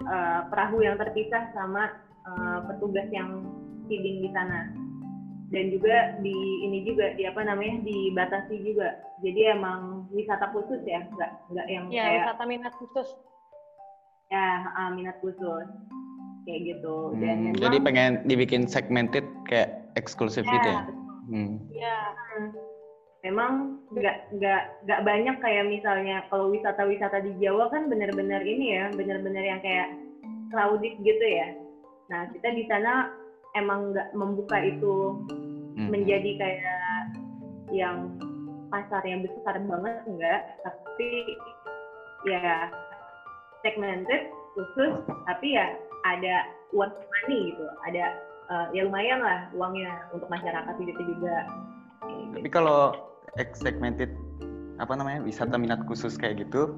uh, 0.06 0.46
perahu 0.50 0.82
yang 0.82 0.98
terpisah 0.98 1.50
sama 1.54 1.90
uh, 2.26 2.58
petugas 2.70 3.06
yang 3.10 3.46
feeding 3.86 4.22
di 4.26 4.30
sana 4.34 4.70
dan 5.50 5.64
juga 5.74 6.14
di 6.22 6.34
ini 6.62 6.86
juga 6.86 7.10
di 7.18 7.26
apa 7.26 7.42
namanya 7.42 7.82
dibatasi 7.82 8.62
juga. 8.62 9.02
Jadi 9.18 9.50
emang 9.50 10.06
wisata 10.14 10.54
khusus 10.54 10.78
ya 10.86 11.02
nggak 11.10 11.30
nggak 11.50 11.66
yang 11.66 11.84
ya, 11.90 12.06
kayak 12.06 12.18
wisata 12.22 12.42
minat 12.46 12.74
khusus. 12.78 13.08
Ya 14.30 14.70
uh, 14.78 14.90
minat 14.94 15.18
khusus. 15.18 15.66
Kayak 16.46 16.60
gitu. 16.74 16.96
Dan 17.18 17.36
hmm, 17.36 17.44
memang, 17.52 17.62
jadi 17.66 17.76
pengen 17.82 18.12
dibikin 18.30 18.62
segmented 18.64 19.26
kayak 19.50 19.90
eksklusif 19.98 20.46
ya, 20.46 20.54
gitu 20.54 20.68
ya? 20.70 20.82
Hmm. 21.30 21.52
ya 21.70 21.98
memang 23.22 23.78
nggak 23.92 24.34
nggak 24.34 24.62
nggak 24.88 25.00
banyak 25.04 25.36
kayak 25.44 25.68
misalnya 25.68 26.24
kalau 26.32 26.48
wisata-wisata 26.50 27.20
di 27.22 27.36
Jawa 27.38 27.68
kan 27.68 27.86
benar-benar 27.86 28.40
ini 28.42 28.74
ya 28.80 28.88
benar-benar 28.96 29.44
yang 29.44 29.60
kayak 29.60 29.94
crowded 30.50 30.94
gitu 31.04 31.26
ya. 31.26 31.54
Nah 32.08 32.26
kita 32.32 32.48
di 32.50 32.64
sana 32.66 33.12
emang 33.58 33.94
nggak 33.94 34.08
membuka 34.14 34.58
itu 34.62 35.18
Hmm. 35.78 35.86
menjadi 35.86 36.30
kayak 36.36 37.02
yang 37.70 38.10
pasar 38.68 39.00
yang 39.06 39.22
besar 39.22 39.54
banget 39.56 39.96
enggak. 40.04 40.40
Tapi 40.66 41.08
ya 42.26 42.68
segmented 43.62 44.28
khusus 44.58 44.92
tapi 45.24 45.56
ya 45.56 45.78
ada 46.04 46.50
worth 46.74 46.92
money 46.92 47.54
gitu. 47.54 47.64
Ada 47.86 48.04
eh, 48.50 48.66
ya 48.74 48.82
lumayan 48.84 49.22
lah 49.22 49.46
uangnya 49.54 50.10
untuk 50.10 50.26
masyarakat 50.28 50.74
itu 50.82 51.02
juga. 51.16 51.46
Tapi 52.34 52.50
kalau 52.50 52.92
ex- 53.38 53.62
segmented 53.62 54.10
apa 54.82 54.96
namanya 54.96 55.22
wisata 55.22 55.54
minat 55.54 55.80
khusus 55.86 56.18
kayak 56.18 56.44
gitu, 56.44 56.72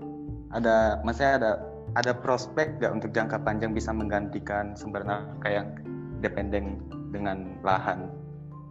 ada 0.52 1.00
maksudnya 1.02 1.32
ada 1.38 1.52
ada 1.96 2.12
prospek 2.16 2.80
nggak 2.80 2.92
untuk 2.92 3.11
jangka 3.12 3.40
panjang 3.42 3.72
bisa 3.72 3.92
menggantikan 3.92 4.76
sumber 4.76 5.04
nafkah 5.04 5.50
yang 5.50 5.68
dependen 6.22 6.80
dengan 7.11 7.58
lahan 7.66 8.08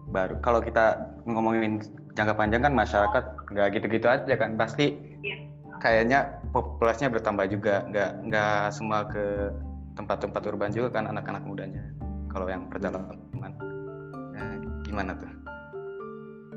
baru. 0.09 0.39
Kalau 0.39 0.63
kita 0.63 0.97
ngomongin 1.27 1.83
jangka 2.15 2.35
panjang 2.35 2.63
kan 2.63 2.73
masyarakat 2.75 3.23
nggak 3.51 3.67
gitu-gitu 3.77 4.07
aja 4.07 4.33
kan 4.35 4.55
pasti 4.59 4.95
Iya. 5.21 5.37
kayaknya 5.79 6.19
populasinya 6.55 7.13
bertambah 7.13 7.45
juga. 7.51 7.85
Nggak 7.91 8.11
nggak 8.31 8.61
semua 8.73 9.05
ke 9.11 9.51
tempat-tempat 9.95 10.41
urban 10.47 10.71
juga 10.71 10.89
kan 10.99 11.11
anak-anak 11.11 11.43
mudanya. 11.45 11.83
Kalau 12.31 12.47
yang 12.47 12.71
pedalaman 12.71 13.19
nah, 13.35 14.55
gimana 14.87 15.11
tuh? 15.19 15.31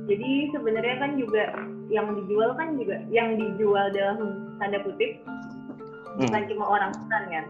Jadi 0.05 0.53
sebenarnya 0.53 0.97
kan 1.01 1.11
juga 1.17 1.43
yang 1.89 2.13
dijual 2.17 2.55
kan 2.57 2.77
juga 2.79 2.97
yang 3.11 3.37
dijual 3.37 3.93
dalam 3.93 4.49
tanda 4.61 4.79
kutip 4.85 5.21
bukan 6.15 6.43
cuma 6.49 6.65
orang 6.79 6.91
hutan 6.95 7.25
kan 7.29 7.45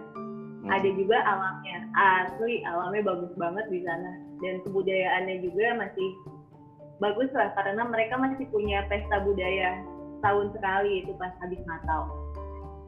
Hmm. 0.65 0.73
ada 0.73 0.89
juga 0.97 1.21
alamnya. 1.21 1.79
Asli 1.93 2.65
alamnya 2.65 3.05
bagus 3.05 3.33
banget 3.37 3.69
di 3.69 3.85
sana. 3.85 4.17
Dan 4.41 4.65
kebudayaannya 4.65 5.45
juga 5.45 5.77
masih 5.77 6.09
bagus 7.05 7.29
lah 7.37 7.53
karena 7.53 7.85
mereka 7.85 8.17
masih 8.17 8.49
punya 8.49 8.81
pesta 8.89 9.21
budaya 9.21 9.77
tahun 10.25 10.57
sekali 10.57 11.05
itu 11.05 11.13
pas 11.21 11.37
habis 11.45 11.61
Natal. 11.69 12.09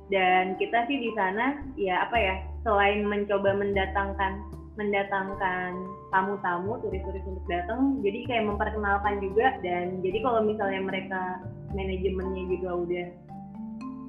Dan 0.09 0.57
kita 0.57 0.89
sih 0.89 0.99
di 1.05 1.11
sana 1.19 1.61
ya 1.77 2.09
apa 2.09 2.17
ya 2.17 2.35
selain 2.65 3.05
mencoba 3.05 3.53
mendatangkan 3.53 4.41
mendatangkan 4.77 5.73
tamu-tamu 6.13 6.77
turis-turis 6.85 7.25
untuk 7.25 7.45
datang 7.49 8.01
jadi 8.01 8.25
kayak 8.25 8.49
memperkenalkan 8.57 9.21
juga. 9.21 9.53
Dan 9.61 10.01
jadi 10.01 10.25
kalau 10.25 10.41
misalnya 10.49 10.81
mereka 10.81 11.45
manajemennya 11.77 12.45
juga 12.57 12.71
udah 12.73 13.07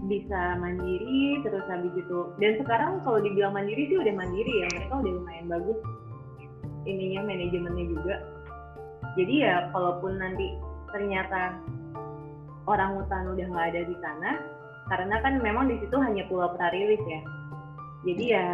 bisa 0.05 0.55
mandiri 0.61 1.41
terus 1.41 1.65
habis 1.65 1.89
itu 1.97 2.19
dan 2.37 2.53
sekarang 2.61 3.01
kalau 3.01 3.17
dibilang 3.17 3.57
mandiri 3.57 3.89
sih 3.89 3.97
udah 3.97 4.13
mandiri 4.13 4.53
ya 4.61 4.67
mereka 4.77 4.93
udah 5.01 5.11
lumayan 5.17 5.47
bagus 5.49 5.79
ininya 6.87 7.21
manajemennya 7.27 7.85
juga. 7.91 8.15
Jadi 9.19 9.33
ya 9.43 9.67
kalaupun 9.75 10.15
nanti 10.17 10.55
ternyata 10.95 11.59
orang 12.65 12.95
hutan 12.95 13.35
udah 13.35 13.45
nggak 13.51 13.67
ada 13.75 13.81
di 13.83 13.95
sana 13.99 14.31
karena 14.87 15.15
kan 15.19 15.33
memang 15.43 15.67
di 15.67 15.75
situ 15.83 15.95
hanya 15.99 16.23
pulau 16.31 16.55
prarilis 16.55 17.03
ya. 17.03 17.21
Jadi 18.07 18.23
ya 18.31 18.47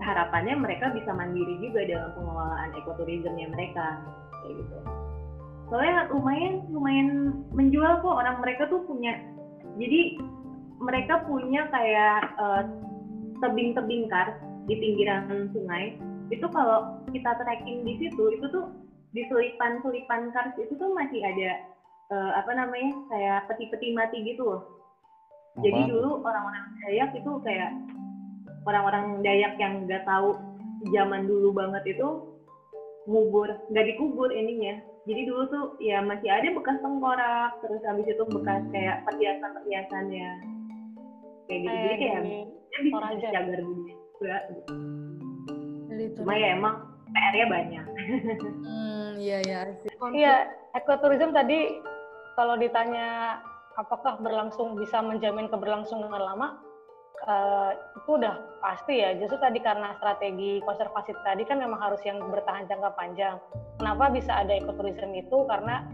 harapannya 0.00 0.56
mereka 0.58 0.90
bisa 0.96 1.12
mandiri 1.12 1.60
juga 1.60 1.84
dalam 1.84 2.10
pengelolaan 2.16 2.70
ekoturismnya 2.72 3.46
mereka 3.52 4.00
kayak 4.42 4.64
gitu. 4.64 4.78
Soalnya 5.68 6.08
lumayan 6.12 6.54
lumayan 6.72 7.08
menjual 7.52 8.00
kok 8.00 8.16
orang 8.16 8.36
mereka 8.40 8.68
tuh 8.68 8.84
punya 8.84 9.16
jadi 9.78 10.00
mereka 10.78 11.22
punya 11.24 11.66
kayak 11.70 12.20
eh, 12.38 12.62
tebing-tebing 13.42 14.06
kars 14.10 14.34
di 14.70 14.74
pinggiran 14.78 15.50
sungai. 15.52 15.94
Itu 16.32 16.48
kalau 16.50 17.04
kita 17.12 17.36
trekking 17.36 17.84
di 17.84 17.94
situ 18.00 18.24
itu 18.32 18.46
tuh 18.48 18.70
di 19.14 19.22
selipan-selipan 19.30 20.34
kars 20.34 20.54
itu 20.58 20.72
tuh 20.74 20.90
masih 20.94 21.20
ada 21.22 21.50
eh, 22.10 22.32
apa 22.38 22.50
namanya 22.54 22.92
kayak 23.10 23.46
peti-peti 23.50 23.94
mati 23.94 24.22
gitu 24.22 24.56
loh. 24.56 24.62
Jadi 25.62 25.86
Apa? 25.86 25.90
dulu 25.90 26.10
orang-orang 26.26 26.64
Dayak 26.82 27.10
itu 27.14 27.30
kayak 27.46 27.70
orang-orang 28.66 29.22
Dayak 29.22 29.54
yang 29.62 29.86
nggak 29.86 30.02
tahu 30.02 30.34
zaman 30.90 31.30
dulu 31.30 31.54
banget 31.54 31.94
itu 31.94 32.08
ngubur 33.06 33.48
nggak 33.70 33.86
dikubur 33.86 34.32
ininya 34.32 34.80
jadi 35.04 35.20
dulu 35.24 35.42
tuh 35.46 35.64
ya 35.78 36.00
masih 36.00 36.26
ada 36.26 36.48
bekas 36.50 36.80
tengkorak 36.80 37.52
terus 37.60 37.80
habis 37.84 38.06
itu 38.06 38.24
bekas 38.26 38.60
Hmm. 38.60 38.72
kayak 38.72 38.96
perhiasan-perhiasannya 39.04 40.30
kayak 41.44 41.60
gitu 41.60 41.74
jadi 41.74 41.94
kayak 41.94 42.20
di 42.20 42.36
ya 42.66 42.78
bisa 42.80 42.96
Toraja. 42.96 43.28
jaga 43.30 43.52
budaya 43.54 43.94
juga 44.14 44.36
gitu. 44.48 44.72
Cuma 46.16 46.32
ya 46.34 46.48
emang 46.52 46.74
PR-nya 47.06 47.46
banyak 47.46 47.84
Hmm, 48.64 49.10
iya 49.16 49.38
ya. 49.40 49.60
Iya, 50.10 50.34
ekoturism 50.74 51.30
tadi 51.30 51.78
kalau 52.34 52.56
ditanya 52.56 53.38
apakah 53.74 54.18
berlangsung 54.18 54.74
bisa 54.74 54.98
menjamin 54.98 55.46
keberlangsungan 55.46 56.10
lama, 56.10 56.58
eh, 57.22 57.70
itu 58.00 58.10
udah 58.18 58.34
pasti 58.58 59.00
ya. 59.00 59.14
Justru 59.18 59.38
tadi 59.38 59.58
karena 59.62 59.94
strategi 59.98 60.58
konservasi 60.62 61.14
tadi 61.22 61.42
kan 61.46 61.62
memang 61.62 61.78
harus 61.78 62.02
yang 62.02 62.18
bertahan 62.18 62.66
jangka 62.66 62.90
panjang. 62.98 63.36
Kenapa 63.78 64.10
bisa 64.10 64.34
ada 64.34 64.54
ekoturism 64.54 65.14
itu? 65.14 65.46
Karena 65.46 65.86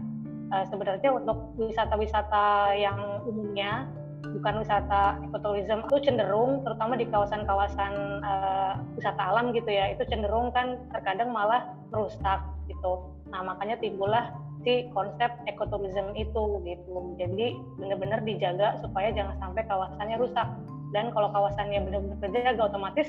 eh, 0.51 0.65
sebenarnya 0.67 1.09
untuk 1.13 1.37
wisata-wisata 1.57 2.75
yang 2.75 3.23
umumnya 3.25 3.87
bukan 4.21 4.61
wisata 4.61 5.17
ekoturism 5.25 5.81
itu 5.89 5.97
cenderung 6.05 6.61
terutama 6.61 6.93
di 6.93 7.09
kawasan-kawasan 7.09 7.93
eh, 8.21 8.73
wisata 8.97 9.21
alam 9.21 9.49
gitu 9.51 9.67
ya 9.69 9.91
itu 9.91 10.05
cenderung 10.07 10.53
kan 10.53 10.77
terkadang 10.93 11.33
malah 11.33 11.65
merusak 11.89 12.39
gitu 12.69 13.11
nah 13.33 13.41
makanya 13.41 13.79
timbullah 13.81 14.29
si 14.61 14.85
konsep 14.93 15.33
ekoturism 15.49 16.13
itu 16.13 16.61
gitu 16.61 16.93
jadi 17.17 17.57
benar-benar 17.81 18.21
dijaga 18.21 18.77
supaya 18.85 19.09
jangan 19.09 19.35
sampai 19.41 19.63
kawasannya 19.65 20.17
rusak 20.21 20.47
dan 20.91 21.11
kalau 21.15 21.31
kawasannya 21.31 21.87
benar-benar 21.87 22.19
terjaga 22.19 22.61
otomatis 22.67 23.07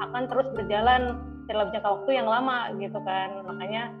akan 0.00 0.28
terus 0.28 0.48
berjalan 0.52 1.20
dalam 1.48 1.68
jangka 1.72 1.88
waktu 1.88 2.10
yang 2.16 2.28
lama 2.28 2.70
gitu 2.78 2.98
kan 3.02 3.42
makanya 3.44 3.92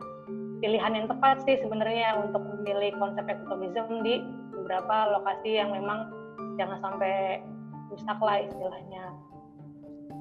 pilihan 0.62 0.92
yang 0.94 1.06
tepat 1.10 1.42
sih 1.42 1.58
sebenarnya 1.58 2.22
untuk 2.22 2.40
memilih 2.46 2.94
konsep 2.96 3.26
ekoturism 3.26 4.06
di 4.06 4.22
beberapa 4.54 5.18
lokasi 5.18 5.58
yang 5.58 5.74
memang 5.74 6.06
jangan 6.54 6.78
sampai 6.78 7.42
rusak 7.90 8.18
lah 8.22 8.36
istilahnya. 8.40 9.04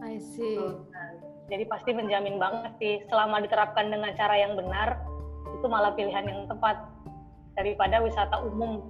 I 0.02 0.17
see. 0.17 0.58
Jadi 1.52 1.63
pasti 1.69 1.93
menjamin 1.93 2.41
banget 2.41 2.74
sih 2.82 3.06
selama 3.12 3.43
diterapkan 3.43 3.93
dengan 3.93 4.12
cara 4.17 4.34
yang 4.34 4.58
benar 4.58 4.97
itu 5.52 5.67
malah 5.69 5.93
pilihan 5.93 6.26
yang 6.26 6.50
tepat 6.50 6.80
daripada 7.54 8.02
wisata 8.02 8.41
umum. 8.41 8.82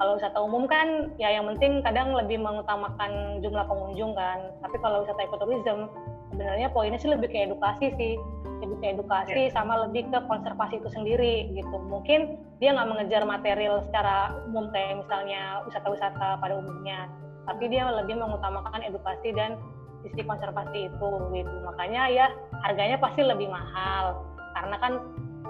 Kalau 0.00 0.18
wisata 0.18 0.38
umum 0.40 0.64
kan 0.66 1.12
ya 1.20 1.30
yang 1.30 1.46
penting 1.54 1.84
kadang 1.84 2.16
lebih 2.16 2.40
mengutamakan 2.40 3.42
jumlah 3.44 3.64
pengunjung 3.68 4.16
kan. 4.16 4.50
Tapi 4.64 4.76
kalau 4.80 5.04
wisata 5.04 5.20
ekoturism 5.22 5.88
sebenarnya 6.32 6.68
poinnya 6.72 6.98
sih 6.98 7.12
lebih 7.12 7.28
ke 7.30 7.46
edukasi 7.46 7.92
sih. 7.96 8.14
Lebih 8.62 8.76
ke 8.78 8.86
edukasi 8.94 9.42
sama 9.50 9.86
lebih 9.86 10.06
ke 10.08 10.18
konservasi 10.26 10.78
itu 10.78 10.88
sendiri 10.90 11.50
gitu. 11.54 11.76
Mungkin 11.86 12.38
dia 12.62 12.72
nggak 12.74 12.88
mengejar 12.88 13.22
material 13.26 13.82
secara 13.82 14.32
umum 14.48 14.70
kayak 14.70 15.02
misalnya 15.02 15.60
wisata-wisata 15.66 16.38
pada 16.38 16.54
umumnya. 16.56 17.10
Tapi 17.42 17.66
dia 17.66 17.90
lebih 17.90 18.22
mengutamakan 18.22 18.86
edukasi 18.86 19.34
dan 19.34 19.58
sisi 20.02 20.22
konservasi 20.22 20.90
itu 20.90 21.08
gitu. 21.34 21.56
Makanya 21.62 22.10
ya 22.10 22.26
harganya 22.62 22.98
pasti 22.98 23.22
lebih 23.22 23.50
mahal. 23.50 24.22
Karena 24.54 24.76
kan 24.78 24.92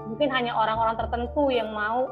mungkin 0.08 0.28
hanya 0.28 0.52
orang-orang 0.56 0.96
tertentu 0.96 1.48
yang 1.48 1.72
mau 1.72 2.08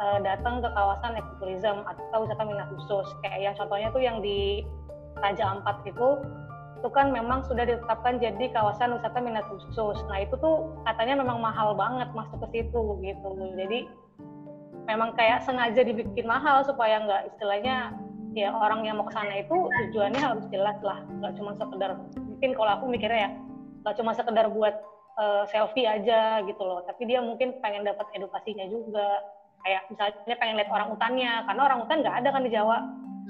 uh, 0.00 0.18
datang 0.22 0.62
ke 0.62 0.68
kawasan 0.72 1.18
ekoturism 1.18 1.84
atau 1.84 2.24
wisata 2.24 2.42
minat 2.46 2.66
khusus 2.74 3.06
kayak 3.22 3.38
yang 3.50 3.54
contohnya 3.58 3.88
tuh 3.90 4.02
yang 4.02 4.18
di 4.22 4.64
Raja 5.18 5.58
Ampat 5.58 5.82
itu 5.86 6.22
itu 6.78 6.88
kan 6.94 7.10
memang 7.10 7.42
sudah 7.42 7.66
ditetapkan 7.66 8.22
jadi 8.22 8.54
kawasan 8.54 8.94
wisata 8.94 9.18
minat 9.18 9.42
khusus. 9.50 9.98
Nah 10.06 10.22
itu 10.22 10.38
tuh 10.38 10.70
katanya 10.86 11.18
memang 11.18 11.42
mahal 11.42 11.74
banget 11.74 12.06
masuk 12.14 12.38
ke 12.46 12.62
situ 12.62 12.82
gitu. 13.02 13.28
Jadi 13.58 13.90
memang 14.86 15.12
kayak 15.18 15.42
sengaja 15.42 15.82
dibikin 15.82 16.24
mahal 16.24 16.62
supaya 16.62 17.02
nggak 17.02 17.34
istilahnya 17.34 17.92
ya 18.32 18.54
orang 18.54 18.86
yang 18.86 19.02
mau 19.02 19.10
ke 19.10 19.12
sana 19.12 19.42
itu 19.42 19.56
tujuannya 19.68 20.22
harus 20.22 20.46
jelas 20.54 20.78
lah, 20.80 21.02
nggak 21.18 21.34
cuma 21.34 21.52
sekedar 21.58 21.98
mungkin 22.14 22.50
kalau 22.54 22.70
aku 22.78 22.84
mikirnya 22.86 23.20
ya 23.26 23.30
nggak 23.82 23.94
cuma 23.98 24.12
sekedar 24.14 24.46
buat 24.46 24.78
uh, 25.18 25.42
selfie 25.50 25.88
aja 25.88 26.46
gitu 26.46 26.62
loh, 26.62 26.86
tapi 26.86 27.10
dia 27.10 27.18
mungkin 27.18 27.58
pengen 27.58 27.82
dapat 27.82 28.06
edukasinya 28.14 28.70
juga. 28.70 29.18
Kayak 29.66 29.82
misalnya 29.90 30.36
pengen 30.38 30.56
lihat 30.58 30.70
orang 30.70 30.88
hutannya, 30.94 31.32
karena 31.44 31.62
orang 31.66 31.78
hutan 31.84 31.98
nggak 32.00 32.16
ada 32.24 32.28
kan 32.32 32.42
di 32.46 32.50
Jawa, 32.54 32.76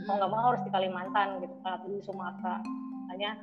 mau 0.06 0.14
nggak 0.20 0.30
mau 0.30 0.44
harus 0.54 0.62
di 0.62 0.70
Kalimantan 0.70 1.28
gitu 1.42 1.54
atau 1.64 1.88
di 1.90 1.98
Sumatera 2.04 2.62
makanya 3.08 3.40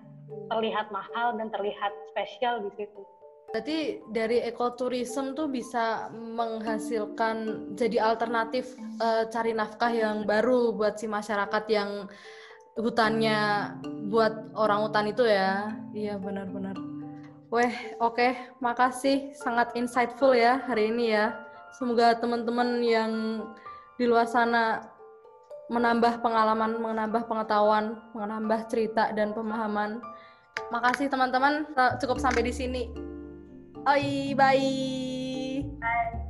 terlihat 0.54 0.93
mahal 0.93 1.34
dan 1.41 1.50
terlihat 1.50 1.89
spesial 2.13 2.62
di 2.62 2.69
situ. 2.78 3.02
Berarti 3.50 4.04
dari 4.13 4.45
ekoturism 4.45 5.34
tuh 5.34 5.50
bisa 5.50 6.13
menghasilkan 6.13 7.69
jadi 7.74 8.13
alternatif 8.13 8.78
uh, 9.02 9.26
cari 9.34 9.58
nafkah 9.58 9.89
yang 9.89 10.21
baru 10.30 10.69
buat 10.69 11.02
si 11.02 11.10
masyarakat 11.10 11.63
yang 11.74 12.06
hutannya 12.78 13.74
buat 14.13 14.54
orang 14.54 14.86
hutan 14.86 15.06
itu 15.10 15.26
ya. 15.26 15.74
Iya 15.98 16.21
benar-benar. 16.21 16.78
Weh, 17.50 17.74
oke, 18.02 18.17
okay. 18.17 18.32
makasih 18.60 19.32
sangat 19.38 19.74
insightful 19.74 20.36
ya 20.36 20.62
hari 20.65 20.91
ini 20.91 21.15
ya. 21.15 21.44
Semoga 21.75 22.15
teman-teman 22.15 22.79
yang 22.79 23.11
di 23.99 24.07
luar 24.07 24.27
sana 24.31 24.79
menambah 25.67 26.23
pengalaman, 26.23 26.79
menambah 26.79 27.27
pengetahuan, 27.27 27.99
menambah 28.15 28.71
cerita 28.71 29.11
dan 29.11 29.35
pemahaman. 29.35 29.99
Makasih 30.71 31.11
teman-teman, 31.11 31.67
cukup 31.99 32.23
sampai 32.23 32.47
di 32.47 32.53
sini. 32.55 32.83
Oi, 33.85 34.31
bye. 34.33 36.24